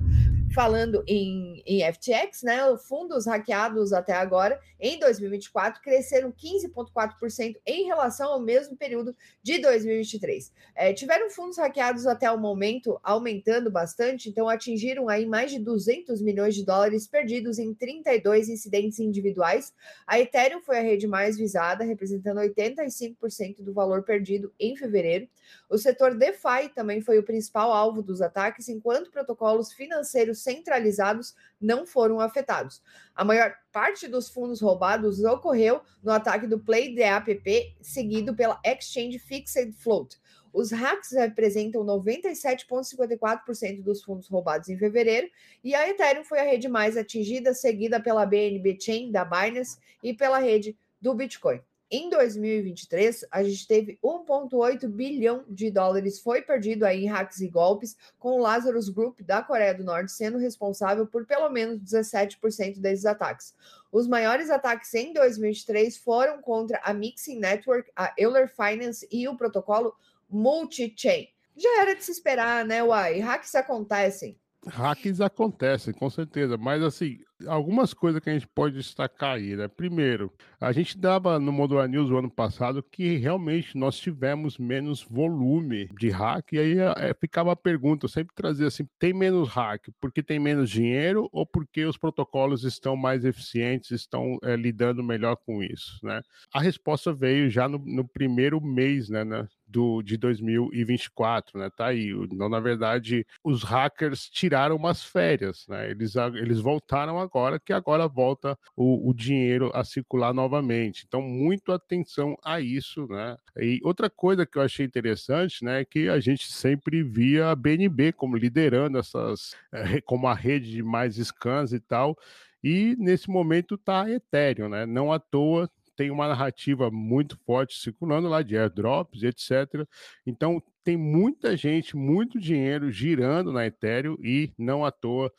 Falando 0.54 1.04
em, 1.06 1.62
em 1.66 1.80
FTX, 1.92 2.42
né, 2.42 2.58
fundos 2.78 3.26
hackeados 3.26 3.92
até 3.92 4.14
agora, 4.14 4.58
em 4.80 4.98
2024, 4.98 5.82
cresceram 5.82 6.32
15,4% 6.32 7.56
em 7.66 7.84
relação 7.84 8.32
ao 8.32 8.40
mesmo 8.40 8.76
período 8.76 9.14
de 9.42 9.58
2023. 9.58 10.52
É, 10.74 10.92
tiveram 10.92 11.28
fundos 11.30 11.58
hackeados 11.58 12.06
até 12.06 12.30
o 12.30 12.38
momento 12.38 12.98
aumentando 13.02 13.70
bastante, 13.70 14.28
então 14.28 14.48
atingiram 14.48 15.08
aí 15.08 15.26
mais 15.26 15.50
de 15.50 15.58
200 15.58 16.22
milhões 16.22 16.54
de 16.54 16.64
dólares 16.64 17.06
perdidos 17.06 17.58
em 17.58 17.74
32 17.74 18.48
incidentes 18.48 18.98
individuais. 18.98 19.74
A 20.06 20.18
Ethereum 20.18 20.62
foi 20.62 20.78
a 20.78 20.82
rede 20.82 21.06
mais 21.06 21.36
visada, 21.36 21.84
representando 21.84 22.40
85% 22.40 23.62
do 23.62 23.72
valor 23.72 24.02
perdido 24.02 24.52
em 24.58 24.76
fevereiro. 24.76 25.28
O 25.68 25.78
setor 25.78 26.14
DeFi 26.14 26.70
também 26.74 27.00
foi 27.00 27.18
o 27.18 27.22
principal 27.22 27.72
alvo 27.72 28.02
dos 28.02 28.20
ataques, 28.20 28.68
enquanto 28.68 29.10
protocolos 29.10 29.72
financeiros 29.72 30.35
centralizados 30.42 31.34
não 31.60 31.86
foram 31.86 32.20
afetados. 32.20 32.82
A 33.14 33.24
maior 33.24 33.54
parte 33.72 34.06
dos 34.08 34.28
fundos 34.28 34.60
roubados 34.60 35.22
ocorreu 35.24 35.80
no 36.02 36.12
ataque 36.12 36.46
do 36.46 36.58
Play 36.58 37.00
App, 37.02 37.42
seguido 37.80 38.34
pela 38.34 38.60
Exchange 38.64 39.18
Fixed 39.18 39.72
Float. 39.72 40.18
Os 40.52 40.70
hacks 40.70 41.12
representam 41.12 41.84
97,54% 41.84 43.82
dos 43.82 44.02
fundos 44.02 44.26
roubados 44.26 44.70
em 44.70 44.78
fevereiro, 44.78 45.28
e 45.62 45.74
a 45.74 45.86
Ethereum 45.88 46.24
foi 46.24 46.38
a 46.40 46.44
rede 46.44 46.66
mais 46.66 46.96
atingida, 46.96 47.52
seguida 47.52 48.00
pela 48.00 48.24
BNB 48.24 48.78
Chain 48.80 49.12
da 49.12 49.22
Binance 49.22 49.78
e 50.02 50.14
pela 50.14 50.38
rede 50.38 50.74
do 50.98 51.12
Bitcoin. 51.12 51.60
Em 51.88 52.10
2023, 52.10 53.24
a 53.30 53.44
gente 53.44 53.68
teve 53.68 53.96
1,8 54.02 54.88
bilhão 54.88 55.44
de 55.48 55.70
dólares 55.70 56.18
foi 56.18 56.42
perdido 56.42 56.84
aí 56.84 57.04
em 57.04 57.08
hacks 57.08 57.40
e 57.40 57.48
golpes, 57.48 57.96
com 58.18 58.32
o 58.32 58.40
Lazarus 58.40 58.88
Group 58.88 59.20
da 59.20 59.40
Coreia 59.40 59.72
do 59.72 59.84
Norte 59.84 60.10
sendo 60.10 60.36
responsável 60.36 61.06
por 61.06 61.24
pelo 61.24 61.48
menos 61.48 61.78
17% 61.78 62.80
desses 62.80 63.06
ataques. 63.06 63.54
Os 63.92 64.08
maiores 64.08 64.50
ataques 64.50 64.92
em 64.94 65.12
2023 65.12 65.96
foram 65.96 66.42
contra 66.42 66.80
a 66.82 66.92
Mixing 66.92 67.38
Network, 67.38 67.88
a 67.94 68.12
Euler 68.18 68.48
Finance 68.48 69.06
e 69.08 69.28
o 69.28 69.36
protocolo 69.36 69.94
Multi-Chain. 70.28 71.28
Já 71.56 71.82
era 71.82 71.94
de 71.94 72.02
se 72.02 72.10
esperar, 72.10 72.64
né, 72.64 72.82
Uai? 72.82 73.20
Hacks 73.20 73.54
acontecem. 73.54 74.36
Hacks 74.66 75.20
acontecem, 75.20 75.94
com 75.94 76.10
certeza, 76.10 76.56
mas 76.56 76.82
assim, 76.82 77.18
algumas 77.46 77.94
coisas 77.94 78.20
que 78.20 78.28
a 78.28 78.32
gente 78.32 78.48
pode 78.48 78.76
destacar 78.76 79.36
aí, 79.36 79.54
né? 79.54 79.68
Primeiro, 79.68 80.32
a 80.60 80.72
gente 80.72 80.98
dava 80.98 81.38
no 81.38 81.52
Modular 81.52 81.88
News 81.88 82.10
o 82.10 82.16
ano 82.16 82.30
passado 82.30 82.82
que 82.82 83.16
realmente 83.16 83.76
nós 83.78 83.96
tivemos 83.96 84.58
menos 84.58 85.02
volume 85.02 85.88
de 85.98 86.08
hack, 86.10 86.52
e 86.52 86.58
aí 86.58 86.78
é, 86.78 87.14
ficava 87.14 87.52
a 87.52 87.56
pergunta, 87.56 88.06
eu 88.06 88.10
sempre 88.10 88.34
trazia 88.34 88.66
assim, 88.66 88.88
tem 88.98 89.12
menos 89.12 89.48
hack 89.50 89.88
porque 90.00 90.22
tem 90.22 90.38
menos 90.38 90.68
dinheiro 90.70 91.28
ou 91.32 91.46
porque 91.46 91.84
os 91.84 91.96
protocolos 91.96 92.64
estão 92.64 92.96
mais 92.96 93.24
eficientes, 93.24 93.90
estão 93.92 94.38
é, 94.42 94.56
lidando 94.56 95.02
melhor 95.02 95.36
com 95.36 95.62
isso, 95.62 95.98
né? 96.02 96.22
A 96.52 96.60
resposta 96.60 97.12
veio 97.12 97.48
já 97.48 97.68
no, 97.68 97.78
no 97.78 98.06
primeiro 98.06 98.60
mês, 98.60 99.08
né, 99.08 99.24
né? 99.24 99.46
Do, 99.66 100.02
de 100.02 100.16
2024, 100.16 101.58
né? 101.58 101.70
Tá 101.76 101.86
aí. 101.86 102.10
Então, 102.10 102.48
na 102.48 102.60
verdade, 102.60 103.26
os 103.42 103.62
hackers 103.62 104.28
tiraram 104.28 104.76
umas 104.76 105.02
férias, 105.02 105.66
né? 105.68 105.90
Eles, 105.90 106.14
eles 106.16 106.60
voltaram 106.60 107.18
agora, 107.18 107.58
que 107.58 107.72
agora 107.72 108.06
volta 108.06 108.58
o, 108.76 109.08
o 109.10 109.14
dinheiro 109.14 109.70
a 109.74 109.84
circular 109.84 110.32
novamente. 110.32 111.04
Então, 111.06 111.20
muito 111.20 111.72
atenção 111.72 112.36
a 112.44 112.60
isso, 112.60 113.06
né? 113.08 113.36
E 113.56 113.80
outra 113.82 114.08
coisa 114.10 114.46
que 114.46 114.58
eu 114.58 114.62
achei 114.62 114.86
interessante, 114.86 115.64
né, 115.64 115.80
é 115.80 115.84
que 115.84 116.08
a 116.08 116.20
gente 116.20 116.52
sempre 116.52 117.02
via 117.02 117.50
a 117.50 117.56
BNB 117.56 118.12
como 118.12 118.36
liderando 118.36 118.98
essas, 118.98 119.54
é, 119.72 120.00
como 120.02 120.26
a 120.26 120.34
rede 120.34 120.70
de 120.70 120.82
mais 120.82 121.16
scans 121.16 121.72
e 121.72 121.80
tal. 121.80 122.16
E 122.62 122.96
nesse 122.98 123.30
momento 123.30 123.78
tá 123.78 124.02
a 124.02 124.10
Ethereum, 124.10 124.68
né? 124.68 124.86
Não 124.86 125.12
à 125.12 125.18
toa 125.18 125.70
tem 125.96 126.10
uma 126.10 126.28
narrativa 126.28 126.90
muito 126.90 127.38
forte 127.44 127.78
circulando 127.78 128.28
lá 128.28 128.42
de 128.42 128.56
airdrops, 128.56 129.22
etc. 129.22 129.86
Então, 130.26 130.62
tem 130.84 130.96
muita 130.96 131.56
gente, 131.56 131.96
muito 131.96 132.38
dinheiro 132.38 132.90
girando 132.90 133.52
na 133.52 133.66
Ethereum 133.66 134.16
e 134.22 134.52
não 134.58 134.84
à 134.84 134.92
toa 134.92 135.32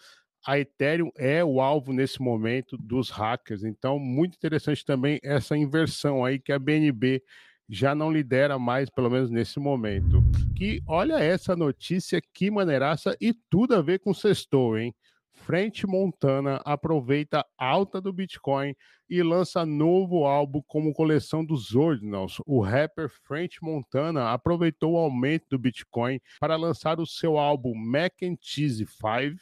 a 0.48 0.58
Ethereum 0.58 1.12
é 1.18 1.44
o 1.44 1.60
alvo 1.60 1.92
nesse 1.92 2.22
momento 2.22 2.78
dos 2.78 3.10
hackers. 3.10 3.66
Então, 3.66 4.00
muito 4.00 4.36
interessante 4.36 4.86
também 4.86 5.20
essa 5.22 5.58
inversão 5.58 6.24
aí 6.24 6.40
que 6.40 6.54
a 6.54 6.58
BNB 6.58 7.22
já 7.70 7.94
não 7.94 8.10
lidera 8.10 8.58
mais, 8.58 8.90
pelo 8.90 9.10
menos 9.10 9.30
nesse 9.30 9.60
momento. 9.60 10.24
Que 10.56 10.82
olha 10.88 11.16
essa 11.20 11.54
notícia, 11.54 12.22
que 12.34 12.50
maneiraça 12.50 13.14
e 13.20 13.34
tudo 13.50 13.76
a 13.76 13.82
ver 13.82 14.00
com 14.00 14.14
sextou, 14.14 14.78
hein? 14.78 14.96
Frente 15.48 15.88
Montana 15.88 16.62
aproveita 16.66 17.46
alta 17.58 18.02
do 18.02 18.12
Bitcoin 18.12 18.76
e 19.10 19.24
lança 19.24 19.66
novo 19.66 20.26
álbum 20.26 20.62
como 20.68 20.94
coleção 20.94 21.46
dos 21.46 21.74
Ordinals. 21.74 22.42
O 22.46 22.60
rapper 22.60 23.08
French 23.08 23.60
Montana 23.62 24.34
aproveitou 24.34 24.96
o 24.96 24.98
aumento 24.98 25.46
do 25.52 25.58
Bitcoin 25.58 26.20
para 26.38 26.58
lançar 26.58 27.00
o 27.00 27.06
seu 27.06 27.38
álbum 27.38 27.74
Mac 27.74 28.24
and 28.24 28.36
Cheese 28.42 28.86
5 28.86 29.38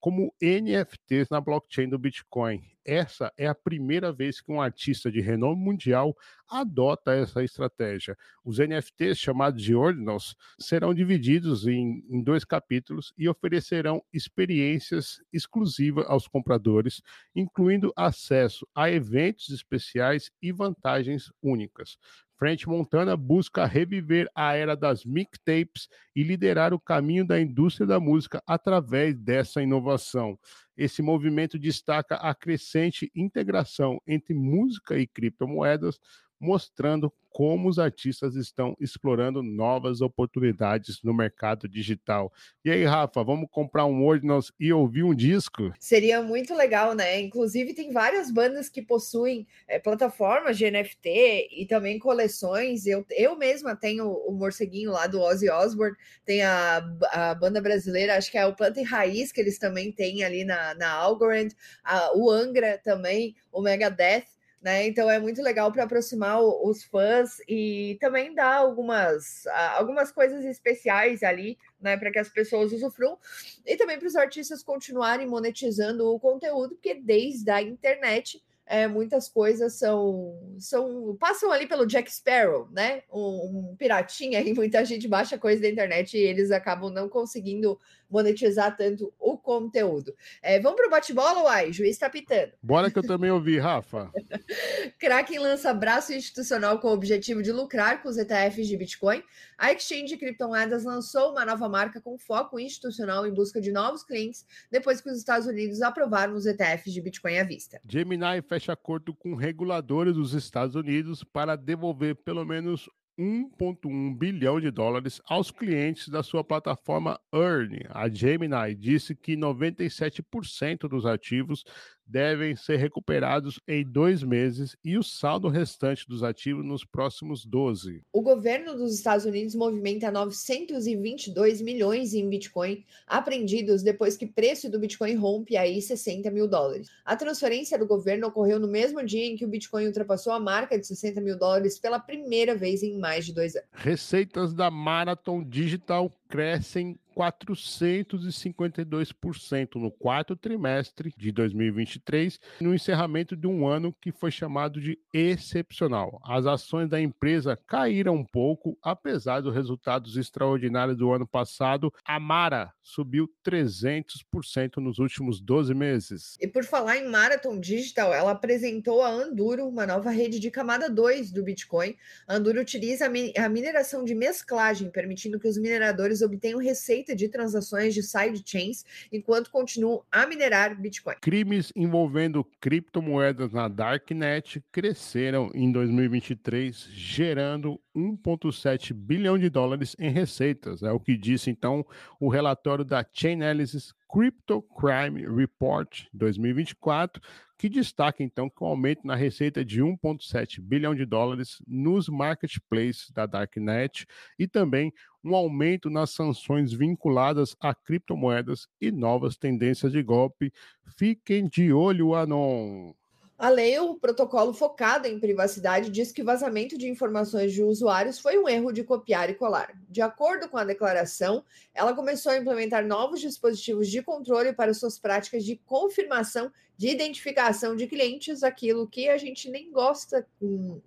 como 0.00 0.34
NFTs 0.40 1.28
na 1.30 1.42
blockchain 1.42 1.90
do 1.90 1.98
Bitcoin. 1.98 2.62
Essa 2.90 3.32
é 3.38 3.46
a 3.46 3.54
primeira 3.54 4.12
vez 4.12 4.40
que 4.40 4.50
um 4.50 4.60
artista 4.60 5.12
de 5.12 5.20
renome 5.20 5.62
mundial 5.62 6.12
adota 6.48 7.12
essa 7.12 7.44
estratégia. 7.44 8.18
Os 8.44 8.58
NFTs, 8.58 9.16
chamados 9.16 9.62
de 9.62 9.76
Ordinals, 9.76 10.34
serão 10.58 10.92
divididos 10.92 11.68
em, 11.68 12.04
em 12.10 12.20
dois 12.20 12.44
capítulos 12.44 13.14
e 13.16 13.28
oferecerão 13.28 14.02
experiências 14.12 15.22
exclusivas 15.32 16.04
aos 16.08 16.26
compradores, 16.26 17.00
incluindo 17.32 17.92
acesso 17.94 18.66
a 18.74 18.90
eventos 18.90 19.50
especiais 19.50 20.32
e 20.42 20.50
vantagens 20.50 21.32
únicas. 21.40 21.96
French 22.40 22.66
Montana 22.66 23.18
busca 23.18 23.66
reviver 23.66 24.26
a 24.34 24.54
era 24.54 24.74
das 24.74 25.04
mixtapes 25.04 25.90
e 26.16 26.22
liderar 26.22 26.72
o 26.72 26.80
caminho 26.80 27.22
da 27.22 27.38
indústria 27.38 27.86
da 27.86 28.00
música 28.00 28.42
através 28.46 29.14
dessa 29.14 29.62
inovação. 29.62 30.38
Esse 30.80 31.02
movimento 31.02 31.58
destaca 31.58 32.14
a 32.14 32.34
crescente 32.34 33.12
integração 33.14 34.00
entre 34.06 34.32
música 34.32 34.98
e 34.98 35.06
criptomoedas, 35.06 36.00
mostrando 36.40 37.12
como 37.30 37.68
os 37.68 37.78
artistas 37.78 38.34
estão 38.34 38.76
explorando 38.80 39.42
novas 39.42 40.00
oportunidades 40.00 41.00
no 41.02 41.14
mercado 41.14 41.68
digital. 41.68 42.32
E 42.64 42.70
aí, 42.70 42.84
Rafa, 42.84 43.22
vamos 43.22 43.48
comprar 43.50 43.86
um 43.86 44.04
Ordinals 44.04 44.52
e 44.58 44.72
ouvir 44.72 45.04
um 45.04 45.14
disco? 45.14 45.72
Seria 45.78 46.20
muito 46.22 46.54
legal, 46.54 46.92
né? 46.92 47.20
Inclusive, 47.20 47.72
tem 47.72 47.92
várias 47.92 48.30
bandas 48.32 48.68
que 48.68 48.82
possuem 48.82 49.46
é, 49.68 49.78
plataformas 49.78 50.58
de 50.58 50.68
NFT 50.68 51.48
e 51.52 51.66
também 51.66 51.98
coleções. 51.98 52.84
Eu, 52.84 53.06
eu 53.10 53.36
mesma 53.36 53.76
tenho 53.76 54.10
o 54.10 54.32
morceguinho 54.32 54.90
lá 54.90 55.06
do 55.06 55.20
Ozzy 55.20 55.48
Osbourne, 55.48 55.96
tem 56.24 56.42
a, 56.42 56.78
a 57.12 57.34
banda 57.34 57.60
brasileira, 57.60 58.16
acho 58.16 58.30
que 58.30 58.38
é 58.38 58.46
o 58.46 58.56
Planta 58.56 58.80
e 58.80 58.84
Raiz, 58.84 59.30
que 59.30 59.40
eles 59.40 59.58
também 59.58 59.92
têm 59.92 60.24
ali 60.24 60.44
na, 60.44 60.74
na 60.74 60.90
Algorand, 60.90 61.48
a, 61.84 62.16
o 62.16 62.28
Angra 62.28 62.76
também, 62.82 63.36
o 63.52 63.62
Megadeth 63.62 64.39
né? 64.60 64.86
Então 64.86 65.10
é 65.10 65.18
muito 65.18 65.42
legal 65.42 65.72
para 65.72 65.84
aproximar 65.84 66.40
os 66.42 66.84
fãs 66.84 67.38
e 67.48 67.96
também 68.00 68.34
dar 68.34 68.56
algumas, 68.56 69.46
algumas 69.74 70.12
coisas 70.12 70.44
especiais 70.44 71.22
ali, 71.22 71.56
né, 71.80 71.96
para 71.96 72.10
que 72.10 72.18
as 72.18 72.28
pessoas 72.28 72.72
usufruam 72.72 73.18
e 73.64 73.76
também 73.76 73.98
para 73.98 74.08
os 74.08 74.16
artistas 74.16 74.62
continuarem 74.62 75.26
monetizando 75.26 76.06
o 76.12 76.20
conteúdo, 76.20 76.74
porque 76.74 76.94
desde 76.94 77.50
a 77.50 77.62
internet 77.62 78.42
é, 78.70 78.86
muitas 78.86 79.28
coisas 79.28 79.72
são, 79.74 80.38
são 80.56 81.16
passam 81.18 81.50
ali 81.50 81.66
pelo 81.66 81.84
Jack 81.84 82.12
Sparrow, 82.12 82.68
né? 82.70 83.02
Um, 83.12 83.70
um 83.70 83.76
piratinha 83.76 84.40
e 84.46 84.54
muita 84.54 84.84
gente 84.84 85.08
baixa 85.08 85.36
coisa 85.36 85.60
da 85.60 85.68
internet 85.68 86.16
e 86.16 86.20
eles 86.20 86.52
acabam 86.52 86.88
não 86.88 87.08
conseguindo 87.08 87.76
monetizar 88.10 88.76
tanto 88.76 89.12
o 89.18 89.38
conteúdo. 89.38 90.14
É, 90.42 90.60
vamos 90.60 90.76
para 90.76 90.86
o 90.86 90.90
bate-bola, 90.90 91.42
Uai? 91.44 91.72
Juiz 91.72 91.92
está 91.92 92.10
pitando. 92.10 92.52
Bora 92.62 92.90
que 92.90 92.98
eu 92.98 93.02
também 93.02 93.30
ouvi, 93.30 93.58
Rafa. 93.58 94.10
Kraken 94.98 95.38
lança 95.38 95.72
braço 95.72 96.12
institucional 96.12 96.78
com 96.78 96.88
o 96.88 96.92
objetivo 96.92 97.42
de 97.42 97.52
lucrar 97.52 98.02
com 98.02 98.08
os 98.08 98.16
ETFs 98.16 98.66
de 98.66 98.76
Bitcoin. 98.76 99.22
A 99.56 99.72
exchange 99.72 100.06
de 100.06 100.16
criptomoedas 100.16 100.84
lançou 100.84 101.32
uma 101.32 101.44
nova 101.44 101.68
marca 101.68 102.00
com 102.00 102.18
foco 102.18 102.58
institucional 102.58 103.26
em 103.26 103.32
busca 103.32 103.60
de 103.60 103.70
novos 103.70 104.02
clientes, 104.02 104.44
depois 104.70 105.00
que 105.00 105.10
os 105.10 105.18
Estados 105.18 105.46
Unidos 105.46 105.82
aprovaram 105.82 106.34
os 106.34 106.46
ETFs 106.46 106.92
de 106.92 107.00
Bitcoin 107.00 107.38
à 107.38 107.44
vista. 107.44 107.80
Gemini 107.86 108.42
fecha 108.42 108.72
acordo 108.72 109.14
com 109.14 109.34
reguladores 109.34 110.14
dos 110.14 110.34
Estados 110.34 110.74
Unidos 110.74 111.22
para 111.22 111.56
devolver 111.56 112.16
pelo 112.16 112.44
menos 112.44 112.88
1,1 113.20 114.16
bilhão 114.16 114.58
de 114.58 114.70
dólares 114.70 115.20
aos 115.26 115.50
clientes 115.50 116.08
da 116.08 116.22
sua 116.22 116.42
plataforma 116.42 117.20
Earn. 117.30 117.86
A 117.90 118.08
Gemini 118.08 118.74
disse 118.74 119.14
que 119.14 119.36
97% 119.36 120.88
dos 120.88 121.04
ativos 121.04 121.62
devem 122.10 122.56
ser 122.56 122.76
recuperados 122.76 123.60
em 123.68 123.84
dois 123.84 124.22
meses 124.24 124.76
e 124.84 124.98
o 124.98 125.02
saldo 125.02 125.48
restante 125.48 126.08
dos 126.08 126.24
ativos 126.24 126.64
nos 126.64 126.84
próximos 126.84 127.44
12. 127.44 128.02
O 128.12 128.20
governo 128.20 128.74
dos 128.74 128.92
Estados 128.92 129.24
Unidos 129.24 129.54
movimenta 129.54 130.10
922 130.10 131.62
milhões 131.62 132.12
em 132.12 132.28
Bitcoin 132.28 132.84
apreendidos 133.06 133.82
depois 133.82 134.16
que 134.16 134.24
o 134.24 134.32
preço 134.32 134.68
do 134.68 134.80
Bitcoin 134.80 135.14
rompe 135.14 135.56
aí 135.56 135.80
60 135.80 136.30
mil 136.30 136.48
dólares. 136.48 136.88
A 137.04 137.14
transferência 137.14 137.78
do 137.78 137.86
governo 137.86 138.26
ocorreu 138.26 138.58
no 138.58 138.66
mesmo 138.66 139.04
dia 139.04 139.26
em 139.26 139.36
que 139.36 139.44
o 139.44 139.48
Bitcoin 139.48 139.86
ultrapassou 139.86 140.32
a 140.32 140.40
marca 140.40 140.78
de 140.78 140.86
60 140.86 141.20
mil 141.20 141.38
dólares 141.38 141.78
pela 141.78 142.00
primeira 142.00 142.56
vez 142.56 142.82
em 142.82 142.98
mais 142.98 143.24
de 143.24 143.32
dois 143.32 143.54
anos. 143.54 143.68
Receitas 143.72 144.52
da 144.52 144.68
Marathon 144.70 145.44
Digital 145.44 146.10
crescem 146.30 146.96
452% 147.16 149.74
no 149.74 149.90
quarto 149.90 150.36
trimestre 150.36 151.12
de 151.16 151.32
2023, 151.32 152.38
no 152.60 152.72
encerramento 152.74 153.34
de 153.36 153.48
um 153.48 153.66
ano 153.66 153.92
que 154.00 154.12
foi 154.12 154.30
chamado 154.30 154.80
de 154.80 154.96
excepcional. 155.12 156.20
As 156.24 156.46
ações 156.46 156.88
da 156.88 157.00
empresa 157.00 157.58
caíram 157.66 158.14
um 158.14 158.24
pouco, 158.24 158.78
apesar 158.82 159.40
dos 159.40 159.52
resultados 159.54 160.16
extraordinários 160.16 160.96
do 160.96 161.12
ano 161.12 161.26
passado. 161.26 161.92
A 162.04 162.20
Mara 162.20 162.72
subiu 162.80 163.28
300% 163.44 164.76
nos 164.76 164.98
últimos 164.98 165.40
12 165.40 165.74
meses. 165.74 166.36
E 166.40 166.46
por 166.46 166.62
falar 166.64 166.98
em 166.98 167.08
Marathon 167.08 167.58
Digital, 167.58 168.14
ela 168.14 168.30
apresentou 168.30 169.02
a 169.02 169.10
Anduro, 169.10 169.66
uma 169.66 169.86
nova 169.86 170.10
rede 170.10 170.38
de 170.38 170.50
camada 170.50 170.88
2 170.88 171.32
do 171.32 171.42
Bitcoin. 171.42 171.96
A 172.26 172.36
Anduro 172.36 172.60
utiliza 172.60 173.06
a 173.06 173.48
mineração 173.48 174.04
de 174.04 174.14
mesclagem, 174.14 174.90
permitindo 174.90 175.38
que 175.38 175.48
os 175.48 175.56
mineradores 175.58 176.19
obtenham 176.22 176.58
receita 176.58 177.14
de 177.14 177.28
transações 177.28 177.94
de 177.94 178.02
sidechains 178.02 178.84
enquanto 179.12 179.50
continuam 179.50 180.02
a 180.10 180.26
minerar 180.26 180.78
Bitcoin. 180.80 181.16
Crimes 181.20 181.72
envolvendo 181.74 182.44
criptomoedas 182.60 183.52
na 183.52 183.68
Darknet 183.68 184.62
cresceram 184.72 185.50
em 185.54 185.70
2023, 185.70 186.88
gerando 186.92 187.80
1,7 187.94 188.92
bilhão 188.92 189.38
de 189.38 189.48
dólares 189.48 189.96
em 189.98 190.10
receitas. 190.10 190.82
É 190.82 190.90
o 190.92 191.00
que 191.00 191.16
disse 191.16 191.50
então 191.50 191.84
o 192.18 192.28
relatório 192.28 192.84
da 192.84 193.04
Chainalysis 193.12 193.94
Crypto 194.12 194.60
Crime 194.60 195.24
Report 195.24 196.06
2024, 196.12 197.22
que 197.56 197.68
destaca 197.68 198.22
então 198.22 198.50
que 198.50 198.62
o 198.62 198.66
aumento 198.66 199.06
na 199.06 199.14
receita 199.14 199.64
de 199.64 199.80
1,7 199.82 200.60
bilhão 200.60 200.94
de 200.94 201.04
dólares 201.04 201.62
nos 201.66 202.08
marketplaces 202.08 203.10
da 203.12 203.24
Darknet 203.24 204.06
e 204.38 204.48
também 204.48 204.92
um 205.22 205.34
aumento 205.36 205.88
nas 205.88 206.10
sanções 206.10 206.72
vinculadas 206.72 207.54
a 207.60 207.74
criptomoedas 207.74 208.66
e 208.80 208.90
novas 208.90 209.36
tendências 209.36 209.92
de 209.92 210.02
golpe. 210.02 210.52
Fiquem 210.96 211.46
de 211.46 211.72
olho, 211.72 212.14
Anon! 212.14 212.92
A 213.40 213.48
lei, 213.48 213.78
o 213.78 213.94
protocolo 213.94 214.52
focado 214.52 215.08
em 215.08 215.18
privacidade, 215.18 215.88
diz 215.88 216.12
que 216.12 216.22
vazamento 216.22 216.76
de 216.76 216.86
informações 216.86 217.54
de 217.54 217.62
usuários 217.62 218.18
foi 218.18 218.38
um 218.38 218.46
erro 218.46 218.70
de 218.70 218.84
copiar 218.84 219.30
e 219.30 219.34
colar. 219.34 219.72
De 219.88 220.02
acordo 220.02 220.46
com 220.46 220.58
a 220.58 220.64
declaração, 220.64 221.42
ela 221.72 221.94
começou 221.94 222.32
a 222.32 222.36
implementar 222.36 222.86
novos 222.86 223.18
dispositivos 223.18 223.88
de 223.88 224.02
controle 224.02 224.52
para 224.52 224.74
suas 224.74 224.98
práticas 224.98 225.42
de 225.42 225.56
confirmação 225.56 226.52
de 226.76 226.88
identificação 226.88 227.74
de 227.74 227.86
clientes, 227.86 228.42
aquilo 228.42 228.86
que 228.86 229.08
a 229.08 229.16
gente 229.16 229.48
nem 229.48 229.72
gosta 229.72 230.26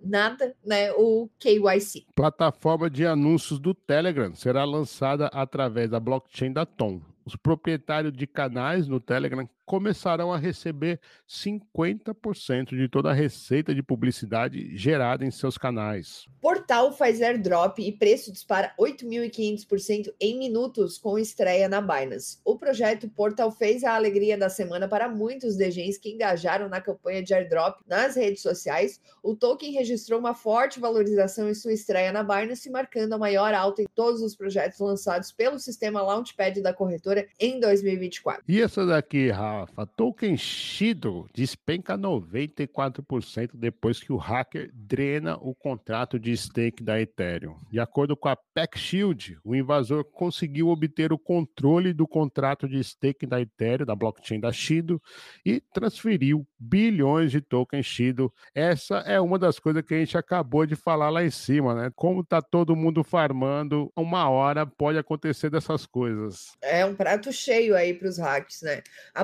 nada, 0.00 0.54
né? 0.64 0.92
O 0.92 1.28
KYC. 1.40 2.06
Plataforma 2.14 2.88
de 2.88 3.04
anúncios 3.04 3.58
do 3.58 3.74
Telegram 3.74 4.32
será 4.32 4.64
lançada 4.64 5.26
através 5.26 5.90
da 5.90 5.98
blockchain 5.98 6.52
da 6.52 6.64
Tom 6.64 7.00
os 7.24 7.36
proprietários 7.36 8.12
de 8.12 8.26
canais 8.26 8.86
no 8.86 9.00
Telegram 9.00 9.48
começarão 9.64 10.32
a 10.32 10.38
receber 10.38 11.00
50% 11.28 12.76
de 12.76 12.88
toda 12.88 13.10
a 13.10 13.14
receita 13.14 13.74
de 13.74 13.82
publicidade 13.82 14.76
gerada 14.76 15.24
em 15.24 15.30
seus 15.30 15.56
canais. 15.56 16.26
Portal 16.40 16.92
faz 16.92 17.22
airdrop 17.22 17.78
e 17.78 17.90
preço 17.90 18.30
dispara 18.30 18.74
8.500% 18.78 20.12
em 20.20 20.38
minutos 20.38 20.98
com 20.98 21.18
estreia 21.18 21.68
na 21.68 21.80
Binance. 21.80 22.38
O 22.44 22.58
projeto 22.58 23.08
Portal 23.08 23.50
fez 23.50 23.84
a 23.84 23.94
alegria 23.94 24.36
da 24.36 24.48
semana 24.48 24.86
para 24.86 25.08
muitos 25.08 25.56
DGs 25.56 25.98
que 25.98 26.10
engajaram 26.10 26.68
na 26.68 26.80
campanha 26.80 27.22
de 27.22 27.32
airdrop 27.32 27.80
nas 27.86 28.16
redes 28.16 28.42
sociais. 28.42 29.00
O 29.22 29.34
token 29.34 29.72
registrou 29.72 30.20
uma 30.20 30.34
forte 30.34 30.78
valorização 30.78 31.48
em 31.48 31.54
sua 31.54 31.72
estreia 31.72 32.12
na 32.12 32.22
Binance, 32.22 32.68
marcando 32.68 33.14
a 33.14 33.18
maior 33.18 33.54
alta 33.54 33.82
em 33.82 33.86
todos 33.94 34.20
os 34.20 34.36
projetos 34.36 34.78
lançados 34.78 35.32
pelo 35.32 35.58
sistema 35.58 36.02
Launchpad 36.02 36.60
da 36.60 36.74
corretora 36.74 37.26
em 37.40 37.58
2024. 37.58 38.42
E 38.46 38.60
essa 38.60 38.84
daqui, 38.84 39.30
Rafa? 39.30 39.53
Rafa, 39.60 39.86
Token 39.86 40.36
Shido 40.36 41.28
despenca 41.32 41.96
94% 41.96 43.50
depois 43.54 44.00
que 44.00 44.12
o 44.12 44.16
hacker 44.16 44.70
drena 44.74 45.36
o 45.36 45.54
contrato 45.54 46.18
de 46.18 46.36
stake 46.36 46.82
da 46.82 47.00
Ethereum. 47.00 47.56
De 47.70 47.78
acordo 47.78 48.16
com 48.16 48.28
a 48.28 48.36
PackShield, 48.36 49.38
o 49.44 49.54
invasor 49.54 50.04
conseguiu 50.04 50.68
obter 50.68 51.12
o 51.12 51.18
controle 51.18 51.92
do 51.92 52.06
contrato 52.06 52.68
de 52.68 52.82
stake 52.82 53.26
da 53.26 53.40
Ethereum, 53.40 53.86
da 53.86 53.94
blockchain 53.94 54.40
da 54.40 54.52
Shido, 54.52 55.00
e 55.46 55.60
transferiu 55.72 56.46
bilhões 56.58 57.30
de 57.30 57.40
tokens 57.40 57.86
Shido. 57.86 58.32
Essa 58.54 58.96
é 58.98 59.20
uma 59.20 59.38
das 59.38 59.58
coisas 59.58 59.82
que 59.82 59.94
a 59.94 59.98
gente 59.98 60.18
acabou 60.18 60.66
de 60.66 60.74
falar 60.74 61.10
lá 61.10 61.24
em 61.24 61.30
cima, 61.30 61.74
né? 61.74 61.90
Como 61.94 62.24
tá 62.24 62.42
todo 62.42 62.74
mundo 62.74 63.04
farmando, 63.04 63.92
uma 63.96 64.28
hora 64.28 64.66
pode 64.66 64.98
acontecer 64.98 65.50
dessas 65.50 65.86
coisas. 65.86 66.52
É 66.60 66.84
um 66.84 66.94
prato 66.94 67.32
cheio 67.32 67.76
aí 67.76 67.94
para 67.94 68.08
os 68.08 68.18
hacks, 68.18 68.62
né? 68.62 68.82
A 69.14 69.22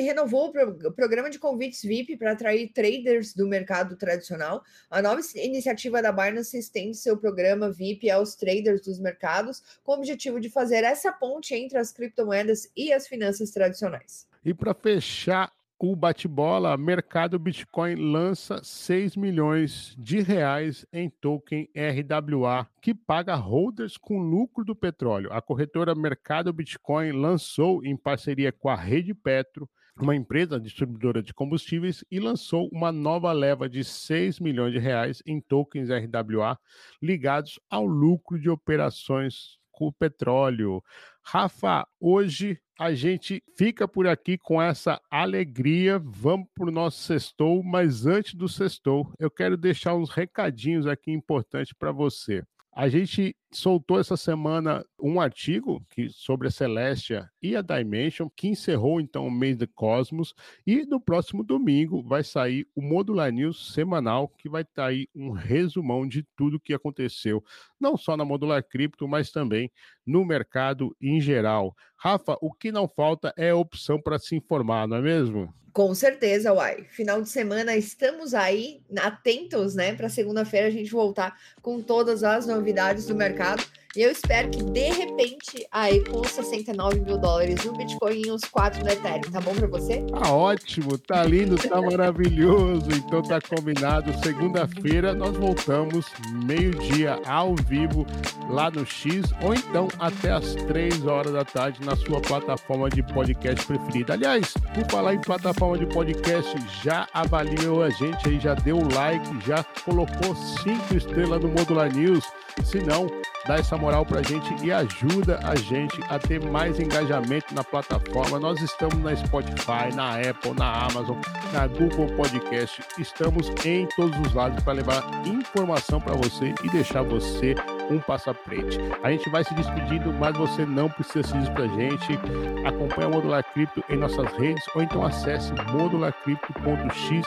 renovou 0.00 0.52
o 0.84 0.92
programa 0.92 1.30
de 1.30 1.38
convites 1.38 1.82
VIP 1.82 2.16
para 2.16 2.32
atrair 2.32 2.72
traders 2.72 3.34
do 3.34 3.46
mercado 3.46 3.96
tradicional. 3.96 4.62
A 4.90 5.02
nova 5.02 5.20
iniciativa 5.34 6.00
da 6.00 6.12
Binance 6.12 6.58
estende 6.58 6.96
seu 6.96 7.16
programa 7.16 7.70
VIP 7.70 8.10
aos 8.10 8.34
traders 8.34 8.80
dos 8.80 8.98
mercados, 8.98 9.62
com 9.82 9.92
o 9.92 9.96
objetivo 9.96 10.40
de 10.40 10.48
fazer 10.48 10.84
essa 10.84 11.12
ponte 11.12 11.54
entre 11.54 11.78
as 11.78 11.92
criptomoedas 11.92 12.70
e 12.76 12.92
as 12.92 13.06
finanças 13.06 13.50
tradicionais. 13.50 14.26
E 14.44 14.54
para 14.54 14.72
fechar 14.72 15.52
o 15.80 15.94
bate-bola, 15.94 16.76
mercado 16.76 17.38
Bitcoin 17.38 17.94
lança 17.94 18.60
6 18.64 19.14
milhões 19.14 19.94
de 19.96 20.20
reais 20.20 20.84
em 20.92 21.08
token 21.08 21.68
RWA, 21.72 22.66
que 22.82 22.92
paga 22.92 23.36
holders 23.36 23.96
com 23.96 24.18
lucro 24.18 24.64
do 24.64 24.74
petróleo. 24.74 25.32
A 25.32 25.40
corretora 25.40 25.94
Mercado 25.94 26.52
Bitcoin 26.52 27.12
lançou, 27.12 27.84
em 27.84 27.96
parceria 27.96 28.50
com 28.50 28.68
a 28.68 28.74
Rede 28.74 29.14
Petro, 29.14 29.70
uma 30.00 30.16
empresa 30.16 30.58
distribuidora 30.58 31.22
de 31.22 31.32
combustíveis, 31.32 32.04
e 32.10 32.18
lançou 32.18 32.68
uma 32.72 32.90
nova 32.90 33.30
leva 33.30 33.68
de 33.68 33.84
6 33.84 34.40
milhões 34.40 34.72
de 34.72 34.80
reais 34.80 35.22
em 35.24 35.40
tokens 35.40 35.90
RWA 35.90 36.58
ligados 37.00 37.60
ao 37.70 37.86
lucro 37.86 38.38
de 38.38 38.50
operações 38.50 39.58
com 39.70 39.92
petróleo. 39.92 40.82
Rafa, 41.22 41.86
hoje 42.00 42.60
a 42.78 42.94
gente 42.94 43.42
fica 43.56 43.88
por 43.88 44.06
aqui 44.06 44.38
com 44.38 44.62
essa 44.62 45.00
alegria. 45.10 45.98
Vamos 45.98 46.46
para 46.54 46.68
o 46.68 46.72
nosso 46.72 47.00
sextou, 47.02 47.62
mas 47.62 48.06
antes 48.06 48.34
do 48.34 48.48
sextou, 48.48 49.12
eu 49.18 49.28
quero 49.28 49.56
deixar 49.56 49.96
uns 49.96 50.10
recadinhos 50.10 50.86
aqui 50.86 51.10
importantes 51.10 51.72
para 51.72 51.90
você. 51.90 52.44
A 52.72 52.88
gente 52.88 53.34
soltou 53.50 53.98
essa 53.98 54.16
semana 54.16 54.84
um 55.00 55.20
artigo 55.20 55.84
que, 55.90 56.08
sobre 56.08 56.48
a 56.48 56.50
Celestia 56.50 57.30
e 57.40 57.56
a 57.56 57.62
Dimension, 57.62 58.28
que 58.34 58.48
encerrou 58.48 59.00
então 59.00 59.26
o 59.26 59.30
mês 59.30 59.56
de 59.56 59.66
Cosmos, 59.66 60.34
e 60.66 60.84
no 60.84 61.00
próximo 61.00 61.42
domingo 61.42 62.02
vai 62.02 62.24
sair 62.24 62.66
o 62.74 62.82
Modular 62.82 63.32
News 63.32 63.72
semanal, 63.72 64.28
que 64.28 64.48
vai 64.48 64.62
estar 64.62 64.82
tá 64.82 64.88
aí 64.88 65.08
um 65.14 65.30
resumão 65.30 66.06
de 66.06 66.22
tudo 66.36 66.60
que 66.60 66.74
aconteceu, 66.74 67.42
não 67.80 67.96
só 67.96 68.16
na 68.16 68.24
Modular 68.24 68.62
Cripto, 68.62 69.06
mas 69.06 69.30
também 69.30 69.70
no 70.06 70.24
mercado 70.24 70.96
em 71.00 71.20
geral. 71.20 71.76
Rafa, 71.96 72.36
o 72.40 72.52
que 72.52 72.72
não 72.72 72.88
falta 72.88 73.32
é 73.36 73.52
opção 73.52 74.00
para 74.00 74.18
se 74.18 74.36
informar, 74.36 74.86
não 74.86 74.96
é 74.96 75.02
mesmo? 75.02 75.52
Com 75.72 75.94
certeza, 75.94 76.52
Uai. 76.52 76.84
Final 76.90 77.22
de 77.22 77.28
semana 77.28 77.76
estamos 77.76 78.34
aí 78.34 78.82
atentos, 78.96 79.76
né? 79.76 79.94
Para 79.94 80.08
segunda-feira 80.08 80.66
a 80.66 80.70
gente 80.70 80.90
voltar 80.90 81.38
com 81.62 81.80
todas 81.80 82.24
as 82.24 82.46
novidades 82.48 83.06
do 83.06 83.14
mercado. 83.14 83.64
E 83.96 84.02
eu 84.02 84.10
espero 84.10 84.50
que, 84.50 84.62
de 84.62 84.90
repente, 84.90 85.66
aí 85.72 86.04
com 86.04 86.22
69 86.22 87.00
mil 87.00 87.16
dólares 87.16 87.64
o 87.64 87.72
Bitcoin 87.72 88.22
e 88.26 88.30
uns 88.30 88.44
4 88.44 88.84
no 88.84 88.90
Ethereum, 88.90 89.32
tá 89.32 89.40
bom 89.40 89.54
para 89.54 89.66
você? 89.66 90.02
Tá 90.02 90.30
ótimo, 90.30 90.98
tá 90.98 91.24
lindo, 91.24 91.56
tá 91.56 91.80
maravilhoso. 91.82 92.86
Então 92.92 93.22
tá 93.22 93.40
combinado. 93.40 94.12
Segunda-feira 94.22 95.14
nós 95.14 95.34
voltamos, 95.34 96.04
meio-dia, 96.44 97.18
ao 97.26 97.54
vivo, 97.56 98.06
lá 98.50 98.70
no 98.70 98.84
X, 98.84 99.24
ou 99.40 99.54
então 99.54 99.88
até 99.98 100.32
as 100.32 100.54
3 100.54 101.06
horas 101.06 101.32
da 101.32 101.44
tarde 101.44 101.82
na 101.82 101.96
sua 101.96 102.20
plataforma 102.20 102.90
de 102.90 103.02
podcast 103.02 103.64
preferida. 103.66 104.12
Aliás, 104.12 104.52
por 104.74 104.84
falar 104.90 105.14
em 105.14 105.20
plataforma 105.20 105.78
de 105.78 105.86
podcast, 105.86 106.54
já 106.84 107.08
avaliou 107.14 107.82
a 107.82 107.88
gente 107.88 108.28
aí, 108.28 108.38
já 108.38 108.52
deu 108.52 108.76
o 108.76 108.94
like, 108.94 109.46
já 109.46 109.64
colocou 109.82 110.36
5 110.62 110.94
estrelas 110.94 111.40
no 111.40 111.48
Modular 111.48 111.90
News. 111.94 112.24
Se 112.64 112.80
não, 112.80 113.06
dá 113.48 113.56
essa 113.56 113.78
moral 113.78 114.04
pra 114.04 114.22
gente 114.22 114.54
e 114.62 114.70
ajuda 114.70 115.40
a 115.42 115.56
gente 115.56 115.98
a 116.10 116.18
ter 116.18 116.38
mais 116.38 116.78
engajamento 116.78 117.54
na 117.54 117.64
plataforma. 117.64 118.38
Nós 118.38 118.60
estamos 118.60 118.98
na 118.98 119.16
Spotify, 119.16 119.92
na 119.94 120.16
Apple, 120.16 120.52
na 120.52 120.84
Amazon, 120.84 121.16
na 121.50 121.66
Google 121.66 122.14
Podcast. 122.14 122.82
Estamos 122.98 123.48
em 123.64 123.88
todos 123.96 124.16
os 124.20 124.34
lados 124.34 124.62
para 124.62 124.74
levar 124.74 125.02
informação 125.26 125.98
para 125.98 126.14
você 126.14 126.54
e 126.62 126.68
deixar 126.68 127.02
você 127.02 127.54
um 127.90 128.00
passo 128.00 128.30
à 128.30 128.34
frente. 128.34 128.78
A 129.02 129.10
gente 129.10 129.28
vai 129.30 129.44
se 129.44 129.54
despedindo, 129.54 130.12
mas 130.12 130.36
você 130.36 130.64
não 130.64 130.88
precisa 130.88 131.22
se 131.28 131.34
despedir 131.34 131.58
pra 131.58 131.66
gente. 131.66 132.18
Acompanhe 132.66 133.08
o 133.08 133.10
Modular 133.10 133.44
Cripto 133.52 133.82
em 133.88 133.96
nossas 133.96 134.30
redes 134.34 134.64
ou 134.74 134.82
então 134.82 135.04
acesse 135.04 135.52
modularcrypto.xyz. 135.72 137.26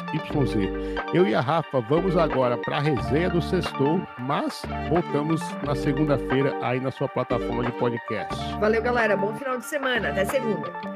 Eu 1.14 1.28
e 1.28 1.36
a 1.36 1.42
Rafa 1.42 1.82
vamos 1.82 2.16
agora 2.16 2.58
para 2.58 2.78
a 2.78 2.82
resenha 2.82 3.30
do 3.30 3.42
Sextou, 3.42 4.02
mas 4.20 4.62
voltamos 4.90 5.42
na 5.64 5.76
segunda-feira 5.76 6.58
aí 6.62 6.80
na 6.80 6.92
sua 6.92 7.10
plataforma 7.10 7.66
de 7.66 7.72
podcast. 7.74 8.36
Valeu, 8.60 8.82
galera. 8.82 9.18
Bom 9.18 9.36
final 9.36 9.58
de 9.58 9.66
semana. 9.66 10.10
Até 10.10 10.26
segunda. 10.26 10.91